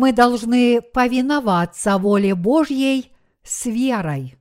мы 0.00 0.14
должны 0.14 0.80
повиноваться 0.80 1.98
воле 1.98 2.34
Божьей 2.34 3.12
с 3.42 3.66
верой. 3.66 4.38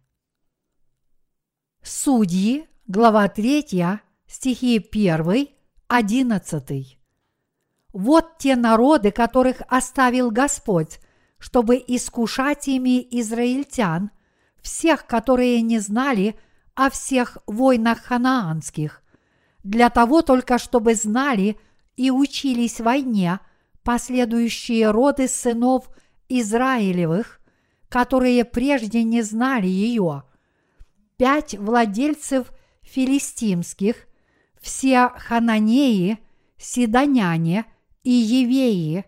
Судьи, 1.84 2.66
глава 2.88 3.28
3, 3.28 4.00
стихи 4.26 4.78
1, 4.78 5.48
11. 5.90 7.00
Вот 7.92 8.38
те 8.38 8.56
народы, 8.56 9.12
которых 9.12 9.62
оставил 9.68 10.32
Господь, 10.32 11.02
чтобы 11.40 11.84
искушать 11.86 12.70
ими 12.70 13.06
израильтян, 13.20 14.12
всех, 14.62 15.08
которые 15.08 15.62
не 15.62 15.80
знали 15.80 16.40
о 16.74 16.90
всех 16.90 17.38
войнах 17.48 18.00
ханаанских, 18.04 19.04
для 19.66 19.90
того 19.90 20.22
только, 20.22 20.58
чтобы 20.58 20.96
знали 20.96 21.60
и 21.98 22.12
учились 22.12 22.80
войне 22.80 23.42
последующие 23.84 24.92
роды 24.92 25.28
сынов 25.28 25.90
Израилевых, 26.28 27.40
которые 27.90 28.46
прежде 28.46 29.04
не 29.04 29.22
знали 29.22 29.68
ее, 29.68 30.24
пять 31.18 31.56
владельцев 31.58 32.52
филистимских, 32.82 34.08
все 34.62 35.10
хананеи, 35.18 36.20
сидоняне 36.58 37.66
и 38.04 38.12
евеи, 38.12 39.06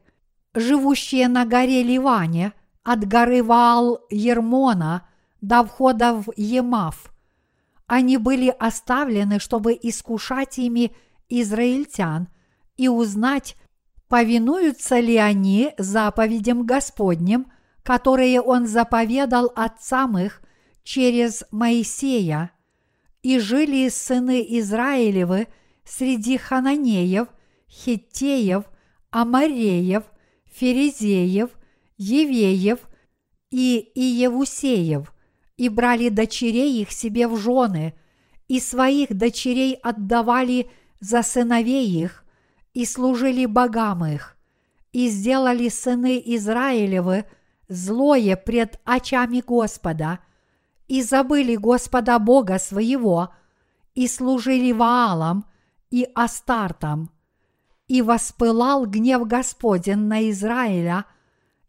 живущие 0.54 1.28
на 1.28 1.46
горе 1.46 1.84
Ливане, 1.84 2.54
от 2.84 3.08
горы 3.08 3.44
Ваал-Ермона 3.44 5.02
до 5.41 5.63
входа 5.63 6.13
в 6.13 6.32
Емав. 6.35 7.12
Они 7.88 8.18
были 8.18 8.50
оставлены, 8.50 9.40
чтобы 9.40 9.78
искушать 9.80 10.58
ими 10.58 10.96
израильтян 11.30 12.28
и 12.78 12.88
узнать, 12.88 13.56
повинуются 14.12 14.99
ли 14.99 15.15
они 15.15 15.71
заповедям 15.77 16.65
Господним, 16.65 17.49
которые 17.81 18.41
Он 18.41 18.67
заповедал 18.67 19.49
отцам 19.55 20.17
их 20.17 20.41
через 20.84 21.45
Моисея, 21.49 22.51
и 23.23 23.39
жили 23.39 23.87
сыны 23.87 24.45
Израилевы 24.49 25.48
среди 25.85 26.35
хананеев, 26.35 27.29
хиттеев, 27.70 28.65
амареев, 29.12 30.04
ферезеев, 30.51 31.49
евеев 31.95 32.79
и 33.49 33.91
иевусеев, 33.95 35.13
и 35.55 35.70
брали 35.70 36.09
дочерей 36.09 36.82
их 36.82 36.91
себе 36.91 37.29
в 37.29 37.37
жены, 37.37 37.93
и 38.49 38.59
своих 38.59 39.15
дочерей 39.15 39.76
отдавали 39.76 40.70
за 40.99 41.23
сыновей 41.23 41.87
их, 41.87 42.21
и 42.74 42.86
служили 42.86 43.46
богам 43.46 44.05
их, 44.05 44.38
и 44.91 45.10
сделали 45.10 45.70
сыны 45.70 46.22
Израилевы 46.24 47.26
злое 47.68 48.36
пред 48.36 48.80
очами 48.84 49.41
Господа, 49.46 50.20
и 50.88 51.02
забыли 51.02 51.55
Господа 51.55 52.20
Бога 52.20 52.60
своего, 52.60 53.34
и 53.96 54.08
служили 54.08 54.72
Ваалам 54.72 55.46
и 55.90 56.08
Астартам. 56.16 57.12
И 57.88 58.02
воспылал 58.02 58.85
гнев 58.85 59.26
Господень 59.28 60.08
на 60.08 60.30
Израиля, 60.30 61.06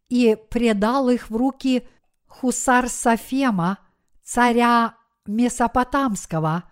и 0.09 0.37
предал 0.50 1.09
их 1.09 1.31
в 1.31 1.37
руки 1.37 1.87
Хусар 2.27 2.89
Сафема, 2.89 3.78
царя 4.22 4.94
Месопотамского, 5.27 6.64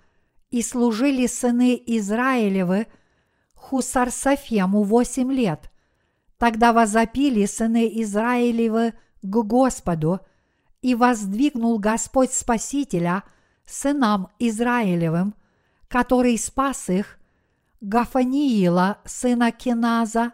и 0.50 0.62
служили 0.62 1.26
сыны 1.26 1.80
Израилевы– 1.86 2.86
Хусарсафему 3.70 4.82
восемь 4.82 5.32
лет. 5.32 5.70
Тогда 6.38 6.72
возопили 6.72 7.46
сыны 7.46 7.88
Израилевы 8.02 8.94
к 9.22 9.36
Господу, 9.44 10.18
и 10.82 10.96
воздвигнул 10.96 11.78
Господь 11.78 12.32
Спасителя 12.32 13.22
сынам 13.64 14.28
Израилевым, 14.40 15.36
который 15.86 16.36
спас 16.36 16.88
их, 16.88 17.20
Гафаниила, 17.80 18.98
сына 19.04 19.52
Киназа, 19.52 20.32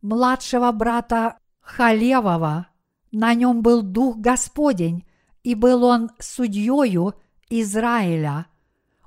младшего 0.00 0.70
брата 0.70 1.38
Халевова. 1.62 2.68
На 3.10 3.34
нем 3.34 3.62
был 3.62 3.82
Дух 3.82 4.18
Господень, 4.18 5.04
и 5.42 5.56
был 5.56 5.82
он 5.82 6.10
судьею 6.20 7.14
Израиля. 7.50 8.46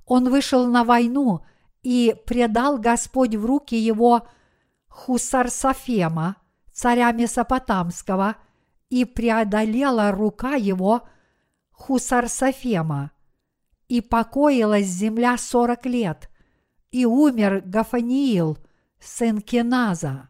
Он 0.05 0.29
вышел 0.29 0.67
на 0.67 0.83
войну 0.83 1.45
и 1.83 2.15
предал 2.25 2.77
Господь 2.77 3.35
в 3.35 3.45
руки 3.45 3.75
его 3.75 4.27
Хусарсафема, 4.87 6.35
царя 6.73 7.11
Месопотамского, 7.11 8.35
и 8.89 9.05
преодолела 9.05 10.11
рука 10.11 10.55
его 10.55 11.07
Хусарсафема. 11.71 13.11
И 13.87 14.01
покоилась 14.01 14.87
земля 14.87 15.37
сорок 15.37 15.85
лет, 15.85 16.29
и 16.91 17.05
умер 17.05 17.63
Гафаниил, 17.65 18.57
сын 18.99 19.41
Кеназа. 19.41 20.29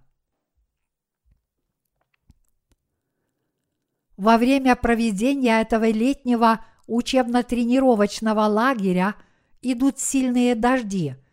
Во 4.16 4.38
время 4.38 4.76
проведения 4.76 5.62
этого 5.62 5.90
летнего 5.90 6.64
учебно-тренировочного 6.88 8.42
лагеря 8.42 9.16
идут 9.62 10.00
сильные 10.00 10.56
дожди– 10.56 11.16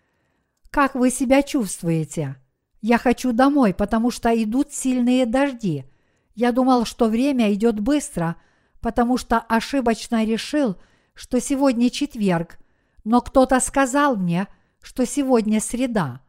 как 0.77 0.95
вы 0.95 1.09
себя 1.09 1.43
чувствуете? 1.43 2.37
Я 2.83 2.99
хочу 2.99 3.33
домой, 3.33 3.73
потому 3.73 4.11
что 4.11 4.29
идут 4.31 4.75
сильные 4.75 5.25
дожди. 5.25 5.87
Я 6.35 6.53
думал, 6.53 6.85
что 6.85 7.07
время 7.07 7.51
идет 7.55 7.81
быстро, 7.81 8.37
потому 8.83 9.17
что 9.17 9.39
ошибочно 9.39 10.23
решил, 10.27 10.77
что 11.15 11.41
сегодня 11.41 11.89
четверг, 11.89 12.59
но 13.05 13.23
кто-то 13.23 13.59
сказал 13.61 14.17
мне, 14.17 14.49
что 14.83 15.07
сегодня 15.07 15.63
среда. 15.63 16.21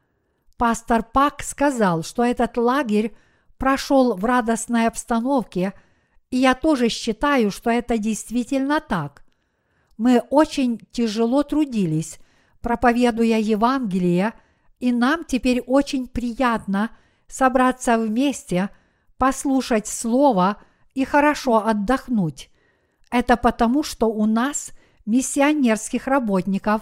Пастор 0.55 1.03
Пак 1.03 1.43
сказал, 1.43 2.03
что 2.03 2.23
этот 2.23 2.55
лагерь 2.55 3.13
прошел 3.57 4.15
в 4.15 4.23
радостной 4.23 4.87
обстановке, 4.87 5.73
и 6.31 6.37
я 6.37 6.55
тоже 6.55 6.87
считаю, 6.87 7.51
что 7.51 7.69
это 7.69 7.97
действительно 7.97 8.79
так. 8.79 9.25
Мы 9.97 10.21
очень 10.29 10.79
тяжело 10.93 11.43
трудились, 11.43 12.17
проповедуя 12.67 13.37
Евангелие, 13.39 14.33
и 14.81 14.91
нам 14.91 15.23
теперь 15.23 15.61
очень 15.61 16.05
приятно 16.05 16.89
собраться 17.25 17.97
вместе, 17.97 18.71
послушать 19.17 19.87
Слово 19.87 20.57
и 20.93 21.05
хорошо 21.05 21.65
отдохнуть. 21.65 22.49
Это 23.09 23.37
потому, 23.37 23.83
что 23.83 24.07
у 24.07 24.25
нас, 24.25 24.71
миссионерских 25.05 26.07
работников, 26.07 26.81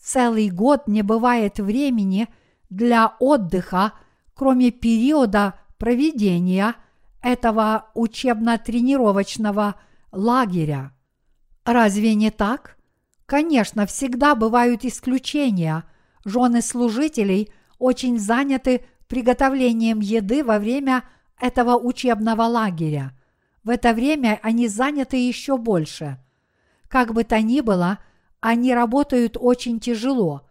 целый 0.00 0.48
год 0.48 0.88
не 0.88 1.02
бывает 1.02 1.58
времени 1.58 2.28
для 2.70 3.14
отдыха, 3.20 3.92
кроме 4.32 4.70
периода 4.70 5.52
проведения 5.76 6.76
этого 7.20 7.90
учебно-тренировочного 7.92 9.74
лагеря. 10.12 10.92
Разве 11.66 12.14
не 12.14 12.30
так? 12.30 12.75
Конечно, 13.26 13.86
всегда 13.86 14.36
бывают 14.36 14.84
исключения. 14.84 15.84
Жены 16.24 16.62
служителей 16.62 17.52
очень 17.78 18.18
заняты 18.18 18.84
приготовлением 19.08 20.00
еды 20.00 20.44
во 20.44 20.58
время 20.60 21.02
этого 21.40 21.76
учебного 21.76 22.42
лагеря. 22.42 23.12
В 23.64 23.70
это 23.70 23.92
время 23.92 24.38
они 24.42 24.68
заняты 24.68 25.16
еще 25.16 25.58
больше. 25.58 26.18
Как 26.88 27.12
бы 27.12 27.24
то 27.24 27.40
ни 27.40 27.60
было, 27.60 27.98
они 28.40 28.72
работают 28.72 29.36
очень 29.38 29.80
тяжело. 29.80 30.42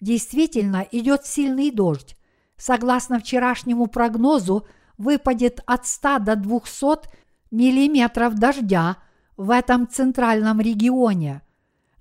Действительно, 0.00 0.86
идет 0.90 1.26
сильный 1.26 1.70
дождь. 1.70 2.16
Согласно 2.56 3.20
вчерашнему 3.20 3.88
прогнозу, 3.88 4.66
выпадет 4.96 5.60
от 5.66 5.86
100 5.86 6.20
до 6.20 6.36
200 6.36 7.08
миллиметров 7.50 8.34
дождя 8.36 8.96
в 9.36 9.50
этом 9.50 9.86
центральном 9.86 10.60
регионе– 10.60 11.42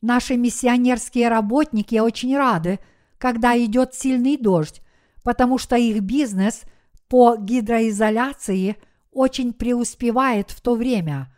Наши 0.02 0.36
миссионерские 0.36 1.30
работники 1.30 1.98
очень 1.98 2.36
рады, 2.38 2.80
когда 3.18 3.58
идет 3.58 3.94
сильный 3.94 4.38
дождь, 4.38 4.82
потому 5.24 5.58
что 5.58 5.76
их 5.76 6.02
бизнес 6.02 6.64
по 7.08 7.38
гидроизоляции 7.38 8.78
очень 9.12 9.54
преуспевает 9.54 10.52
в 10.52 10.62
то 10.62 10.76
время. 10.76 11.34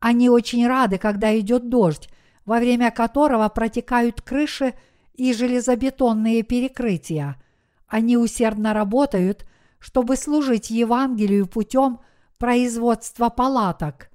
Они 0.00 0.28
очень 0.28 0.66
рады, 0.66 0.98
когда 0.98 1.36
идет 1.38 1.70
дождь, 1.70 2.08
во 2.44 2.58
время 2.58 2.90
которого 2.90 3.48
протекают 3.48 4.20
крыши 4.20 4.74
и 5.14 5.32
железобетонные 5.32 6.42
перекрытия. 6.42 7.40
Они 7.86 8.18
усердно 8.18 8.74
работают, 8.74 9.46
чтобы 9.78 10.16
служить 10.16 10.68
Евангелию 10.68 11.46
путем 11.46 12.00
производства 12.38 13.30
палаток. 13.30 14.10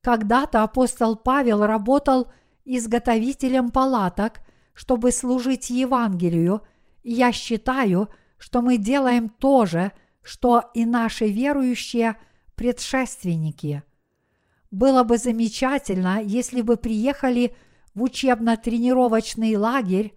Когда-то 0.00 0.62
апостол 0.64 1.14
Павел 1.14 1.64
работал– 1.64 2.32
изготовителем 2.76 3.70
палаток, 3.70 4.40
чтобы 4.74 5.10
служить 5.10 5.70
Евангелию, 5.70 6.62
я 7.02 7.32
считаю, 7.32 8.08
что 8.36 8.60
мы 8.60 8.76
делаем 8.76 9.28
то 9.28 9.64
же, 9.64 9.92
что 10.22 10.70
и 10.74 10.84
наши 10.84 11.28
верующие 11.28 12.16
предшественники. 12.54 13.82
Было 14.70 15.02
бы 15.02 15.16
замечательно, 15.16 16.20
если 16.22 16.60
бы 16.60 16.76
приехали 16.76 17.56
в 17.94 18.02
учебно-тренировочный 18.02 19.56
лагерь 19.56 20.14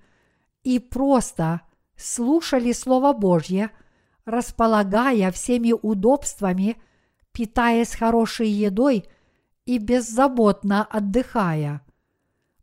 и 0.64 0.80
просто 0.80 1.62
слушали 1.96 2.74
Слово 2.74 3.14
Божье, 3.14 3.72
располагая 4.26 5.32
всеми 5.32 5.74
удобствами, 5.74 6.76
питаясь 7.32 7.96
хорошей 7.96 8.50
едой 8.50 9.06
и 9.66 9.78
беззаботно 9.78 10.84
отдыхая. 10.84 11.82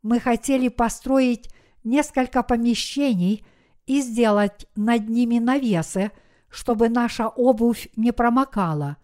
Мы 0.03 0.21
хотели 0.21 0.69
построить 0.69 1.51
несколько 1.85 2.43
помещений 2.43 3.45
и 3.87 4.01
сделать 4.01 4.67
над 4.77 5.09
ними 5.09 5.39
навесы, 5.39 6.11
чтобы 6.49 6.89
наша 6.89 7.29
обувь 7.29 7.89
не 7.97 8.13
промокала. 8.13 8.97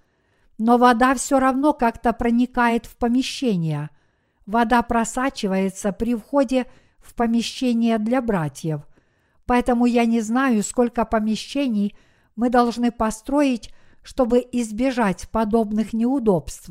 Но 0.58 0.78
вода 0.78 1.14
все 1.14 1.38
равно 1.40 1.72
как-то 1.72 2.12
проникает 2.12 2.86
в 2.86 2.96
помещение. 2.96 3.90
Вода 4.46 4.82
просачивается 4.82 5.92
при 5.92 6.14
входе 6.14 6.66
в 6.98 7.14
помещение 7.14 7.98
для 7.98 8.20
братьев. 8.22 8.82
Поэтому 9.46 9.86
я 9.86 10.04
не 10.04 10.20
знаю, 10.20 10.62
сколько 10.62 11.04
помещений 11.04 11.96
мы 12.36 12.50
должны 12.50 12.90
построить, 12.90 13.72
чтобы 14.02 14.46
избежать 14.52 15.28
подобных 15.30 15.92
неудобств. 15.92 16.70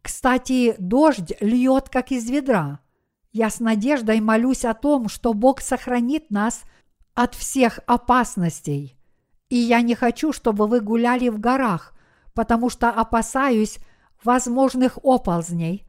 Кстати, 0.00 0.74
дождь 0.78 1.32
льет 1.40 1.88
как 1.88 2.10
из 2.10 2.28
ведра. 2.28 2.80
Я 3.32 3.48
с 3.48 3.60
надеждой 3.60 4.20
молюсь 4.20 4.64
о 4.64 4.74
том, 4.74 5.08
что 5.08 5.32
Бог 5.32 5.60
сохранит 5.60 6.30
нас 6.30 6.64
от 7.14 7.34
всех 7.34 7.80
опасностей. 7.86 8.96
И 9.48 9.56
я 9.56 9.80
не 9.80 9.94
хочу, 9.94 10.32
чтобы 10.32 10.66
вы 10.66 10.80
гуляли 10.80 11.28
в 11.28 11.40
горах, 11.40 11.94
потому 12.34 12.68
что 12.68 12.90
опасаюсь 12.90 13.78
возможных 14.22 14.98
оползней. 15.02 15.86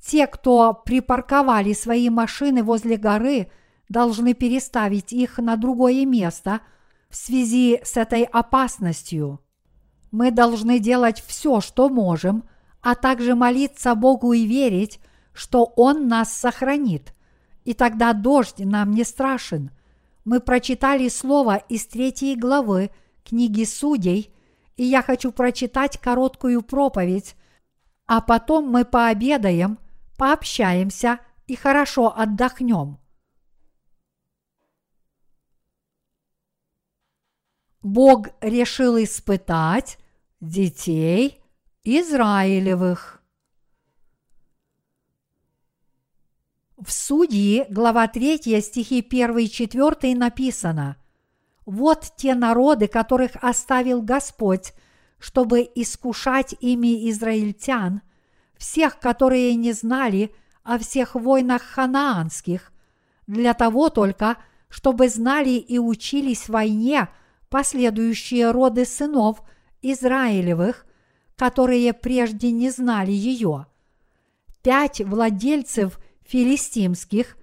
Те, 0.00 0.26
кто 0.26 0.74
припарковали 0.74 1.72
свои 1.72 2.10
машины 2.10 2.62
возле 2.62 2.96
горы, 2.96 3.50
должны 3.88 4.34
переставить 4.34 5.12
их 5.12 5.38
на 5.38 5.56
другое 5.56 6.04
место 6.04 6.60
в 7.08 7.16
связи 7.16 7.80
с 7.82 7.96
этой 7.96 8.24
опасностью. 8.24 9.40
Мы 10.10 10.30
должны 10.30 10.78
делать 10.78 11.22
все, 11.26 11.60
что 11.60 11.88
можем, 11.88 12.44
а 12.82 12.94
также 12.94 13.34
молиться 13.34 13.94
Богу 13.94 14.32
и 14.32 14.44
верить, 14.44 15.00
что 15.36 15.72
Он 15.76 16.08
нас 16.08 16.32
сохранит. 16.32 17.14
И 17.64 17.74
тогда 17.74 18.12
дождь 18.12 18.58
нам 18.58 18.92
не 18.92 19.04
страшен. 19.04 19.70
Мы 20.24 20.40
прочитали 20.40 21.08
слово 21.08 21.56
из 21.68 21.86
третьей 21.86 22.36
главы 22.36 22.90
книги 23.24 23.64
Судей, 23.64 24.32
и 24.76 24.84
я 24.84 25.02
хочу 25.02 25.32
прочитать 25.32 25.98
короткую 25.98 26.62
проповедь, 26.62 27.36
а 28.06 28.20
потом 28.20 28.70
мы 28.70 28.84
пообедаем, 28.84 29.78
пообщаемся 30.16 31.20
и 31.46 31.54
хорошо 31.54 32.16
отдохнем. 32.16 32.98
Бог 37.82 38.28
решил 38.40 38.96
испытать 39.02 39.98
детей 40.40 41.40
Израилевых. 41.84 43.15
В 46.78 46.92
Судьи, 46.92 47.64
глава 47.70 48.06
3, 48.06 48.60
стихи 48.60 48.98
1 49.00 49.38
и 49.38 49.48
4 49.48 50.14
написано 50.14 50.98
«Вот 51.64 52.12
те 52.18 52.34
народы, 52.34 52.86
которых 52.86 53.30
оставил 53.40 54.02
Господь, 54.02 54.74
чтобы 55.18 55.66
искушать 55.74 56.54
ими 56.60 57.08
израильтян, 57.08 58.02
всех, 58.58 58.98
которые 58.98 59.54
не 59.54 59.72
знали 59.72 60.34
о 60.64 60.78
всех 60.78 61.14
войнах 61.14 61.62
ханаанских, 61.62 62.70
для 63.26 63.54
того 63.54 63.88
только, 63.88 64.36
чтобы 64.68 65.08
знали 65.08 65.52
и 65.52 65.78
учились 65.78 66.46
войне 66.46 67.08
последующие 67.48 68.50
роды 68.50 68.84
сынов 68.84 69.42
Израилевых, 69.80 70.84
которые 71.36 71.94
прежде 71.94 72.50
не 72.50 72.68
знали 72.68 73.12
ее. 73.12 73.64
Пять 74.62 75.00
владельцев– 75.00 75.98
филистимских, 76.28 77.36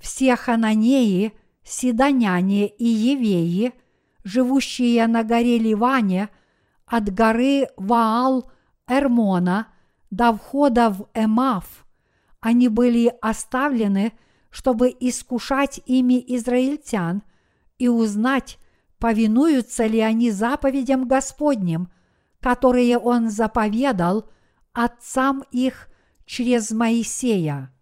все 0.00 0.36
хананеи, 0.36 1.32
сидоняне 1.62 2.66
и 2.66 2.84
евеи, 2.84 3.72
живущие 4.24 5.06
на 5.06 5.24
горе 5.24 5.58
Ливане, 5.58 6.28
от 6.86 7.12
горы 7.12 7.68
Ваал 7.76 8.50
Эрмона 8.88 9.68
до 10.10 10.32
входа 10.32 10.90
в 10.90 11.08
Эмаф, 11.14 11.86
они 12.40 12.68
были 12.68 13.12
оставлены, 13.20 14.12
чтобы 14.50 14.94
искушать 14.98 15.80
ими 15.86 16.22
израильтян 16.36 17.22
и 17.78 17.88
узнать, 17.88 18.58
повинуются 18.98 19.86
ли 19.86 20.00
они 20.00 20.30
заповедям 20.30 21.06
Господним, 21.06 21.90
которые 22.40 22.98
Он 22.98 23.30
заповедал 23.30 24.28
отцам 24.72 25.44
их 25.52 25.88
через 26.24 26.70
Моисея. 26.70 27.72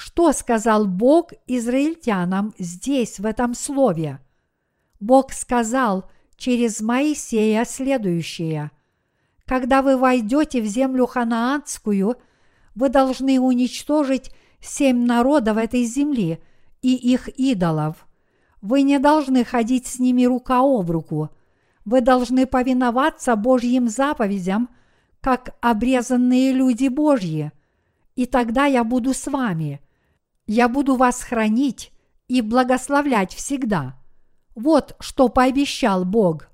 Что 0.00 0.32
сказал 0.32 0.86
Бог 0.86 1.32
израильтянам 1.48 2.54
здесь, 2.56 3.18
в 3.18 3.26
этом 3.26 3.52
слове? 3.52 4.20
Бог 5.00 5.32
сказал 5.32 6.08
через 6.36 6.80
Моисея 6.80 7.64
следующее. 7.64 8.70
Когда 9.44 9.82
вы 9.82 9.96
войдете 9.96 10.62
в 10.62 10.66
землю 10.66 11.08
ханаанскую, 11.08 12.14
вы 12.76 12.88
должны 12.90 13.40
уничтожить 13.40 14.30
семь 14.60 15.04
народов 15.04 15.56
этой 15.56 15.82
земли 15.82 16.40
и 16.80 16.94
их 16.94 17.28
идолов. 17.30 18.06
Вы 18.62 18.82
не 18.82 19.00
должны 19.00 19.44
ходить 19.44 19.88
с 19.88 19.98
ними 19.98 20.26
рука 20.26 20.60
об 20.60 20.92
руку. 20.92 21.30
Вы 21.84 22.02
должны 22.02 22.46
повиноваться 22.46 23.34
Божьим 23.34 23.88
заповедям, 23.88 24.68
как 25.20 25.56
обрезанные 25.60 26.52
люди 26.52 26.86
Божьи. 26.86 27.50
И 28.14 28.26
тогда 28.26 28.66
я 28.66 28.84
буду 28.84 29.12
с 29.12 29.26
вами– 29.26 29.80
я 30.48 30.66
буду 30.68 30.96
вас 30.96 31.22
хранить 31.22 31.92
и 32.26 32.40
благословлять 32.40 33.34
всегда. 33.34 33.96
Вот 34.54 34.96
что 34.98 35.28
пообещал 35.28 36.04
Бог. 36.04 36.48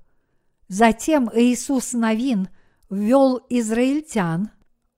Затем 0.67 1.31
Иисус 1.33 1.93
Навин 1.93 2.49
ввел 2.89 3.39
израильтян 3.49 4.51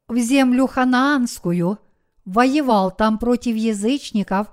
в 0.07 0.17
землю 0.17 0.65
ханаанскую, 0.65 1.77
воевал 2.25 2.89
там 2.89 3.19
против 3.19 3.55
язычников 3.55 4.47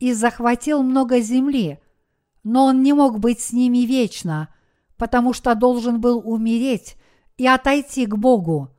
и 0.00 0.12
захватил 0.12 0.82
много 0.82 1.20
земли, 1.20 1.78
но 2.42 2.66
он 2.66 2.82
не 2.82 2.92
мог 2.92 3.20
быть 3.20 3.40
с 3.40 3.52
ними 3.52 3.86
вечно, 3.86 4.52
потому 4.96 5.32
что 5.32 5.54
должен 5.54 6.00
был 6.00 6.20
умереть 6.24 6.96
и 7.36 7.46
отойти 7.46 8.06
к 8.06 8.16
Богу. 8.16 8.70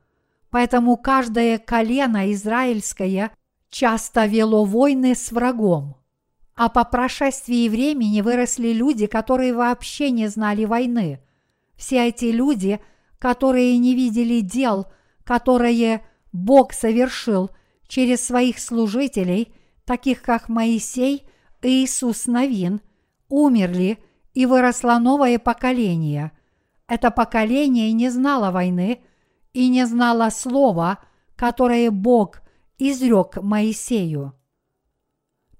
Поэтому 0.50 0.98
каждое 0.98 1.58
колено 1.58 2.30
израильское– 2.32 3.30
часто 3.70 4.26
вело 4.26 4.64
войны 4.64 5.14
с 5.14 5.32
врагом. 5.32 5.96
А 6.54 6.68
по 6.68 6.84
прошествии 6.84 7.68
времени 7.68 8.20
выросли 8.20 8.68
люди, 8.68 9.06
которые 9.06 9.54
вообще 9.54 10.10
не 10.10 10.28
знали 10.28 10.64
войны. 10.64 11.20
Все 11.76 12.08
эти 12.08 12.26
люди, 12.26 12.80
которые 13.18 13.76
не 13.76 13.94
видели 13.94 14.40
дел, 14.40 14.86
которые 15.24 16.06
Бог 16.32 16.72
совершил 16.72 17.50
через 17.86 18.24
своих 18.26 18.58
служителей, 18.58 19.52
таких 19.84 20.22
как 20.22 20.48
Моисей 20.48 21.26
и 21.62 21.84
Иисус 21.84 22.26
Новин, 22.26 22.80
умерли, 23.28 23.98
и 24.36 24.44
выросло 24.44 24.98
новое 24.98 25.38
поколение. 25.38 26.30
Это 26.88 27.10
поколение 27.10 27.90
не 27.92 28.10
знало 28.10 28.50
войны 28.50 29.00
и 29.54 29.68
не 29.68 29.86
знало 29.86 30.28
слова, 30.28 30.98
которое 31.36 31.90
Бог 31.90 32.42
изрек 32.78 33.36
Моисею. 33.42 34.34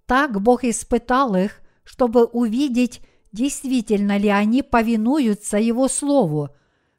Так 0.07 0.41
Бог 0.41 0.65
испытал 0.65 1.35
их, 1.35 1.61
чтобы 1.85 2.25
увидеть, 2.25 3.01
действительно 3.33 4.17
ли 4.17 4.29
они 4.29 4.63
повинуются 4.63 5.59
Его 5.59 5.89
Слову. 5.89 6.51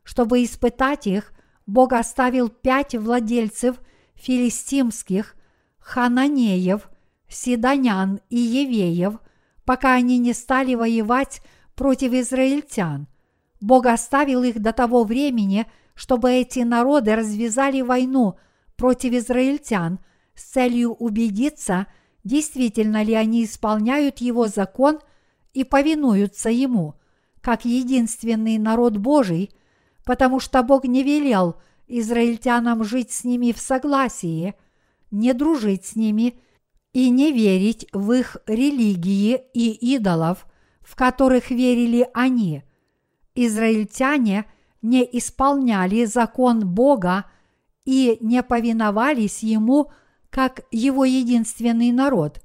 Чтобы 0.03 0.43
испытать 0.43 1.07
их, 1.07 1.33
Бог 1.65 1.93
оставил 1.93 2.49
пять 2.49 2.95
владельцев 2.95 3.81
филистимских, 4.15 5.35
хананеев, 5.79 6.89
сидонян 7.29 8.19
и 8.29 8.37
евеев, 8.37 9.19
пока 9.65 9.93
они 9.93 10.17
не 10.17 10.33
стали 10.33 10.75
воевать 10.75 11.41
против 11.75 12.13
израильтян. 12.13 13.07
Бог 13.59 13.85
оставил 13.85 14.43
их 14.43 14.61
до 14.61 14.71
того 14.71 15.03
времени, 15.03 15.65
чтобы 15.93 16.31
эти 16.31 16.59
народы 16.59 17.15
развязали 17.15 17.81
войну 17.81 18.37
против 18.77 19.13
израильтян 19.13 19.99
с 20.35 20.43
целью 20.43 20.93
убедиться, 20.93 21.87
действительно 22.23 23.03
ли 23.03 23.13
они 23.13 23.43
исполняют 23.43 24.19
его 24.19 24.47
закон 24.47 24.99
и 25.53 25.63
повинуются 25.63 26.49
ему, 26.49 26.95
как 27.41 27.65
единственный 27.65 28.57
народ 28.57 28.97
Божий, 28.97 29.51
потому 30.05 30.39
что 30.39 30.63
Бог 30.63 30.85
не 30.85 31.03
велел 31.03 31.55
израильтянам 31.87 32.83
жить 32.83 33.11
с 33.11 33.23
ними 33.23 33.51
в 33.51 33.57
согласии, 33.57 34.55
не 35.09 35.33
дружить 35.33 35.85
с 35.85 35.95
ними 35.95 36.39
и 36.93 37.09
не 37.09 37.31
верить 37.31 37.87
в 37.93 38.11
их 38.11 38.37
религии 38.45 39.41
и 39.53 39.95
идолов, 39.95 40.45
в 40.81 40.95
которых 40.95 41.49
верили 41.49 42.09
они. 42.13 42.63
Израильтяне 43.35 44.45
не 44.81 45.07
исполняли 45.17 46.05
закон 46.05 46.67
Бога 46.67 47.25
и 47.87 48.17
не 48.19 48.43
повиновались 48.43 49.43
Ему 49.43 49.91
как 50.29 50.61
Его 50.71 51.05
единственный 51.05 51.93
народ. 51.93 52.41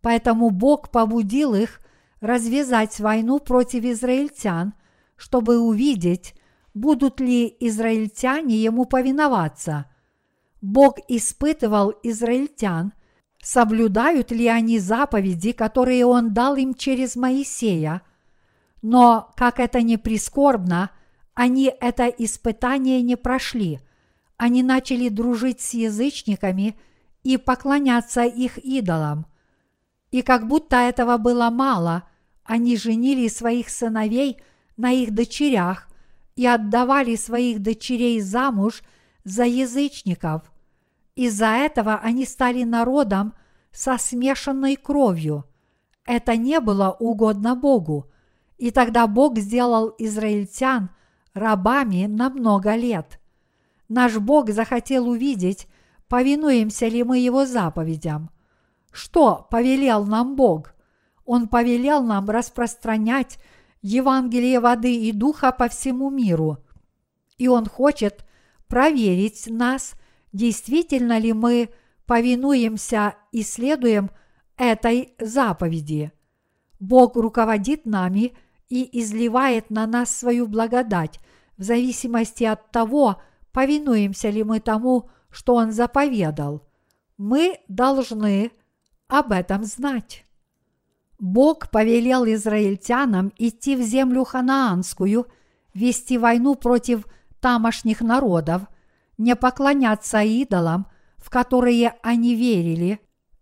Поэтому 0.00 0.50
Бог 0.50 0.90
побудил 0.92 1.54
их 1.56 1.80
развязать 2.20 3.00
войну 3.00 3.40
против 3.40 3.84
израильтян, 3.84 4.74
чтобы 5.16 5.58
увидеть, 5.58 6.34
будут 6.72 7.18
ли 7.20 7.56
израильтяне 7.58 8.56
ему 8.56 8.84
повиноваться. 8.84 9.86
Бог 10.62 10.98
испытывал 11.08 11.92
израильтян, 12.04 12.92
соблюдают 13.42 14.30
ли 14.30 14.46
они 14.46 14.78
заповеди, 14.78 15.50
которые 15.50 16.06
он 16.06 16.32
дал 16.32 16.54
им 16.54 16.74
через 16.74 17.16
Моисея. 17.16 18.02
Но, 18.82 19.32
как 19.36 19.58
это 19.58 19.82
не 19.82 19.96
прискорбно, 19.96 20.90
они 21.34 21.74
это 21.80 22.06
испытание 22.06 23.02
не 23.02 23.16
прошли. 23.16 23.80
Они 24.36 24.62
начали 24.62 25.08
дружить 25.08 25.60
с 25.60 25.74
язычниками 25.74 26.78
и 27.22 27.36
поклоняться 27.36 28.24
их 28.24 28.58
идолам. 28.58 29.26
И 30.10 30.22
как 30.22 30.46
будто 30.46 30.76
этого 30.76 31.16
было 31.16 31.50
мало, 31.50 32.04
они 32.44 32.76
женили 32.76 33.28
своих 33.28 33.68
сыновей 33.70 34.40
на 34.76 34.92
их 34.92 35.12
дочерях 35.12 35.88
и 36.36 36.46
отдавали 36.46 37.16
своих 37.16 37.60
дочерей 37.60 38.20
замуж 38.20 38.82
за 39.24 39.44
язычников. 39.44 40.52
Из-за 41.16 41.46
этого 41.46 41.96
они 41.96 42.26
стали 42.26 42.62
народом 42.62 43.34
со 43.72 43.98
смешанной 43.98 44.76
кровью. 44.76 45.44
Это 46.04 46.36
не 46.36 46.60
было 46.60 46.94
угодно 47.00 47.56
Богу, 47.56 48.10
и 48.58 48.70
тогда 48.70 49.06
Бог 49.06 49.38
сделал 49.38 49.94
израильтян 49.98 50.90
рабами 51.34 52.06
на 52.06 52.30
много 52.30 52.74
лет. 52.76 53.18
Наш 53.88 54.18
Бог 54.18 54.50
захотел 54.50 55.08
увидеть, 55.08 55.68
повинуемся 56.08 56.88
ли 56.88 57.02
мы 57.04 57.18
Его 57.18 57.46
заповедям. 57.46 58.30
Что 58.90 59.46
повелел 59.50 60.04
нам 60.04 60.36
Бог? 60.36 60.74
Он 61.24 61.48
повелел 61.48 62.02
нам 62.02 62.28
распространять 62.30 63.38
Евангелие 63.82 64.60
воды 64.60 64.94
и 64.94 65.12
духа 65.12 65.52
по 65.52 65.68
всему 65.68 66.10
миру. 66.10 66.58
И 67.38 67.48
Он 67.48 67.66
хочет 67.66 68.24
проверить 68.68 69.46
нас, 69.48 69.94
действительно 70.32 71.18
ли 71.18 71.32
мы 71.32 71.70
повинуемся 72.06 73.14
и 73.32 73.42
следуем 73.42 74.10
этой 74.56 75.14
заповеди. 75.20 76.12
Бог 76.78 77.16
руководит 77.16 77.86
нами 77.86 78.32
и 78.68 79.00
изливает 79.00 79.70
на 79.70 79.86
нас 79.86 80.14
свою 80.14 80.46
благодать 80.46 81.20
в 81.56 81.62
зависимости 81.62 82.44
от 82.44 82.70
того, 82.70 83.20
повинуемся 83.56 84.28
ли 84.28 84.44
мы 84.44 84.60
тому, 84.60 85.08
что 85.30 85.54
Он 85.54 85.72
заповедал. 85.72 86.68
Мы 87.16 87.58
должны 87.68 88.50
об 89.08 89.32
этом 89.32 89.64
знать. 89.64 90.26
Бог 91.18 91.70
повелел 91.70 92.26
израильтянам 92.26 93.32
идти 93.38 93.74
в 93.74 93.80
землю 93.80 94.24
ханаанскую, 94.24 95.26
вести 95.72 96.18
войну 96.18 96.54
против 96.54 97.06
тамошних 97.40 98.02
народов, 98.02 98.60
не 99.16 99.34
поклоняться 99.34 100.20
идолам, 100.20 100.88
в 101.16 101.30
которые 101.30 101.94
они 102.02 102.34
верили, 102.34 103.00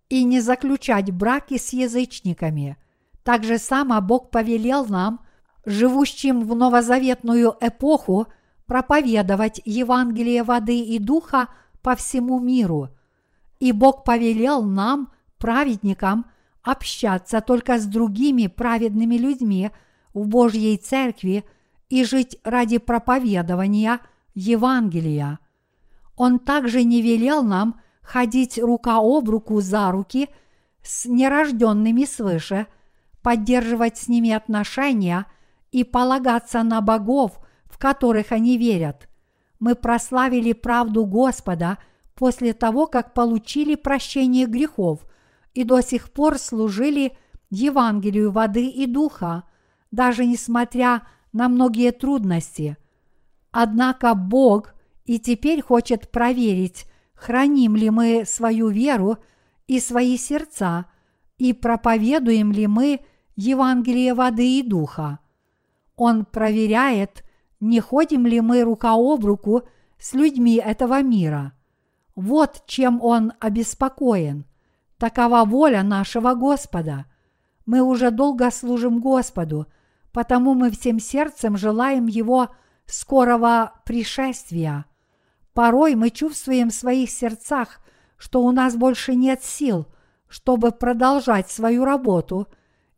и 0.09 0.23
не 0.23 0.39
заключать 0.39 1.11
браки 1.11 1.59
с 1.59 1.73
язычниками. 1.73 2.77
Так 3.25 3.43
же 3.43 3.59
само 3.59 4.01
Бог 4.01 4.31
повелел 4.31 4.87
нам, 4.87 5.27
живущим 5.67 6.43
в 6.43 6.55
новозаветную 6.55 7.57
эпоху, 7.61 8.29
проповедовать 8.67 9.61
Евангелие 9.65 10.43
воды 10.43 10.81
и 10.81 10.99
духа 10.99 11.49
по 11.83 11.95
всему 11.95 12.41
миру. 12.41 12.89
И 13.61 13.73
Бог 13.73 14.05
повелел 14.05 14.63
нам, 14.63 15.13
праведникам, 15.39 16.27
общаться 16.63 17.41
только 17.41 17.79
с 17.79 17.87
другими 17.87 18.47
праведными 18.47 19.17
людьми 19.17 19.71
в 20.15 20.27
Божьей 20.27 20.77
Церкви 20.79 21.45
и 21.89 22.05
жить 22.05 22.39
ради 22.43 22.79
проповедования 22.79 24.01
Евангелия. 24.35 25.39
Он 26.17 26.39
также 26.39 26.85
не 26.85 27.03
велел 27.03 27.43
нам 27.43 27.81
ходить 28.03 28.59
рука 28.59 28.99
об 28.99 29.29
руку 29.29 29.61
за 29.61 29.91
руки 29.91 30.29
с 30.83 31.07
нерожденными 31.07 32.05
свыше, 32.05 32.67
поддерживать 33.23 33.97
с 33.97 34.09
ними 34.09 34.31
отношения 34.31 35.27
и 35.73 35.83
полагаться 35.83 36.63
на 36.63 36.81
богов, 36.81 37.41
которых 37.85 38.33
они 38.33 38.57
верят. 38.57 39.09
Мы 39.61 39.75
прославили 39.75 40.53
правду 40.53 41.05
Господа 41.05 41.79
после 42.15 42.53
того, 42.53 42.87
как 42.87 43.15
получили 43.15 43.75
прощение 43.75 44.47
грехов– 44.47 45.07
и 45.55 45.65
до 45.65 45.81
сих 45.81 46.11
пор 46.11 46.39
служили 46.39 47.17
Евангелию 47.51 48.33
воды 48.33 48.69
и 48.69 48.87
духа, 48.87 49.45
даже 49.91 50.27
несмотря 50.27 51.07
на 51.33 51.49
многие 51.49 51.93
трудности. 51.93 52.77
Однако 53.53 54.15
Бог 54.15 54.75
и 55.05 55.19
теперь 55.19 55.63
хочет 55.63 56.11
проверить, 56.11 56.87
храним 57.15 57.77
ли 57.77 57.91
мы 57.91 58.25
свою 58.27 58.69
веру 58.69 59.19
и 59.69 59.79
свои 59.79 60.19
сердца, 60.19 60.87
и 61.39 61.53
проповедуем 61.53 62.53
ли 62.53 62.67
мы 62.67 63.01
Евангелие 63.37 64.15
воды 64.15 64.59
и 64.59 64.63
духа. 64.63 65.21
Он 65.97 66.25
проверяет, 66.25 67.25
не 67.65 67.81
ходим 67.81 68.27
ли 68.27 68.41
мы 68.41 68.63
рука 68.63 68.93
об 68.93 69.25
руку 69.25 69.63
с 69.99 70.13
людьми 70.13 70.57
этого 70.57 71.03
мира. 71.03 71.53
Вот 72.15 72.63
чем 72.67 73.03
он 73.03 73.33
обеспокоен– 73.41 74.47
Такова 74.99 75.45
воля 75.45 75.83
нашего 75.83 76.35
Господа. 76.35 77.07
Мы 77.67 77.83
уже 77.83 78.11
долго 78.11 78.51
служим 78.51 79.01
Господу, 79.01 79.67
потому 80.13 80.55
мы 80.55 80.71
всем 80.71 81.01
сердцем 81.01 81.57
желаем 81.57 82.07
Его 82.07 82.49
скорого 82.87 83.73
пришествия. 83.85 84.87
Порой 85.53 85.95
мы 85.95 86.11
чувствуем 86.11 86.71
в 86.71 86.75
своих 86.75 87.11
сердцах, 87.11 87.81
что 88.17 88.43
у 88.43 88.53
нас 88.53 88.77
больше 88.77 89.15
нет 89.15 89.43
сил, 89.43 89.87
чтобы 90.29 90.71
продолжать 90.71 91.51
свою 91.51 91.85
работу, 91.85 92.49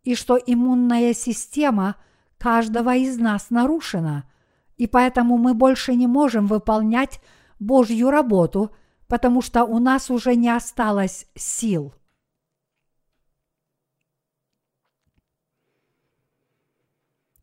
и 0.05 0.15
что 0.15 0.37
иммунная 0.37 1.15
система 1.15 1.97
каждого 2.39 2.95
из 2.95 3.19
нас 3.19 3.51
нарушена, 3.51 4.31
и 4.77 4.87
поэтому 4.87 5.39
мы 5.39 5.55
больше 5.55 5.95
не 5.95 6.07
можем 6.07 6.47
выполнять 6.47 7.21
Божью 7.59 8.11
работу– 8.11 8.71
потому 9.09 9.43
что 9.43 9.65
у 9.65 9.79
нас 9.79 10.11
уже 10.11 10.35
не 10.35 10.49
осталось 10.49 11.27
сил. 11.35 11.95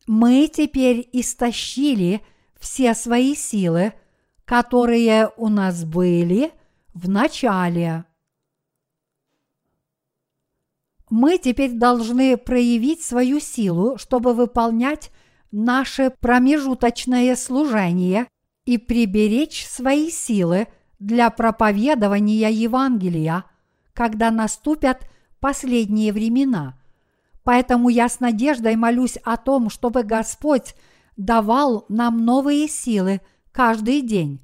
Мы 0.06 0.50
теперь 0.52 1.08
истощили 1.12 2.20
все 2.58 2.94
свои 2.94 3.34
силы, 3.34 3.94
которые 4.44 5.30
у 5.38 5.48
нас 5.48 5.84
были 5.84 6.52
в 6.92 7.08
начале. 7.08 8.04
Мы 11.08 11.38
теперь 11.38 11.72
должны 11.72 12.36
проявить 12.36 13.02
свою 13.02 13.40
силу, 13.40 13.96
чтобы 13.96 14.34
выполнять 14.34 15.10
наше 15.54 16.12
промежуточное 16.20 17.36
служение 17.36 18.26
и 18.64 18.78
приберечь 18.78 19.66
свои 19.66 20.10
силы– 20.10 20.68
для 21.04 21.28
проповедования 21.28 22.48
Евангелия, 22.48 23.44
когда 23.92 24.30
наступят 24.30 25.06
последние 25.38 26.12
времена. 26.14 26.78
Поэтому 27.42 27.90
я 27.90 28.08
с 28.08 28.20
надеждой 28.20 28.76
молюсь 28.76 29.18
о 29.22 29.36
том, 29.36 29.68
чтобы 29.68 30.02
Господь 30.02 30.74
давал 31.18 31.84
нам 31.90 32.24
новые 32.24 32.68
силы 32.68 33.20
каждый 33.52 34.00
день. 34.00 34.40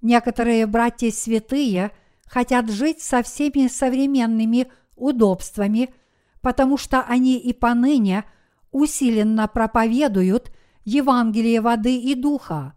Некоторые 0.00 0.66
братья 0.66 1.12
святые 1.12 1.92
хотят 2.26 2.68
жить 2.68 3.00
со 3.00 3.22
всеми 3.22 3.68
современными 3.68 4.72
удобствами, 4.96 5.94
потому 6.40 6.78
что 6.78 7.02
они 7.02 7.38
и 7.38 7.52
поныне 7.52 8.24
усиленно 8.72 9.46
проповедуют 9.46 10.50
Евангелие 10.84 11.60
воды 11.60 11.96
и 11.96 12.14
духа. 12.14 12.74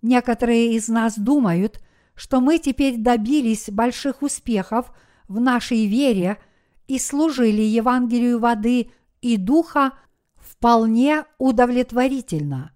Некоторые 0.00 0.74
из 0.74 0.88
нас 0.88 1.18
думают– 1.18 1.80
что 2.14 2.40
мы 2.40 2.58
теперь 2.58 2.98
добились 2.98 3.70
больших 3.70 4.22
успехов 4.22 4.92
в 5.28 5.40
нашей 5.40 5.86
вере 5.86 6.38
и 6.86 6.98
служили 6.98 7.62
Евангелию 7.62 8.38
воды 8.38 8.90
и 9.22 9.38
духа 9.38 9.92
вполне 10.36 11.24
удовлетворительно. 11.38 12.72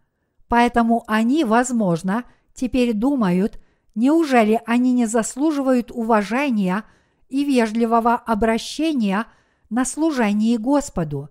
Поэтому 0.49 1.05
они, 1.07 1.45
возможно, 1.45 2.25
теперь 2.55 2.95
думают, 2.95 3.61
Неужели 3.97 4.61
они 4.67 4.93
не 4.93 5.07
заслуживают 5.07 5.91
уважения 5.91 6.85
и 7.31 7.45
вежливого 7.45 8.15
обращения 8.15 9.25
на 9.71 9.87
служении 9.87 10.59
Господу? 10.59 11.31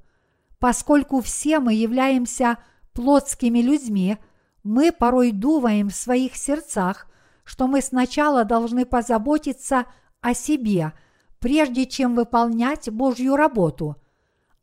Поскольку 0.65 1.21
все 1.21 1.59
мы 1.59 1.75
являемся 1.75 2.57
плотскими 2.93 3.59
людьми, 3.59 4.17
мы 4.63 4.91
порой 4.91 5.31
думаем 5.31 5.89
в 5.89 5.95
своих 5.95 6.35
сердцах, 6.35 7.05
что 7.43 7.67
мы 7.67 7.81
сначала 7.81 8.45
должны 8.45 8.83
позаботиться 8.83 9.85
о 10.21 10.33
себе, 10.33 10.93
прежде 11.37 11.85
чем 11.85 12.15
выполнять 12.15 12.89
Божью 12.89 13.35
работу. 13.35 13.97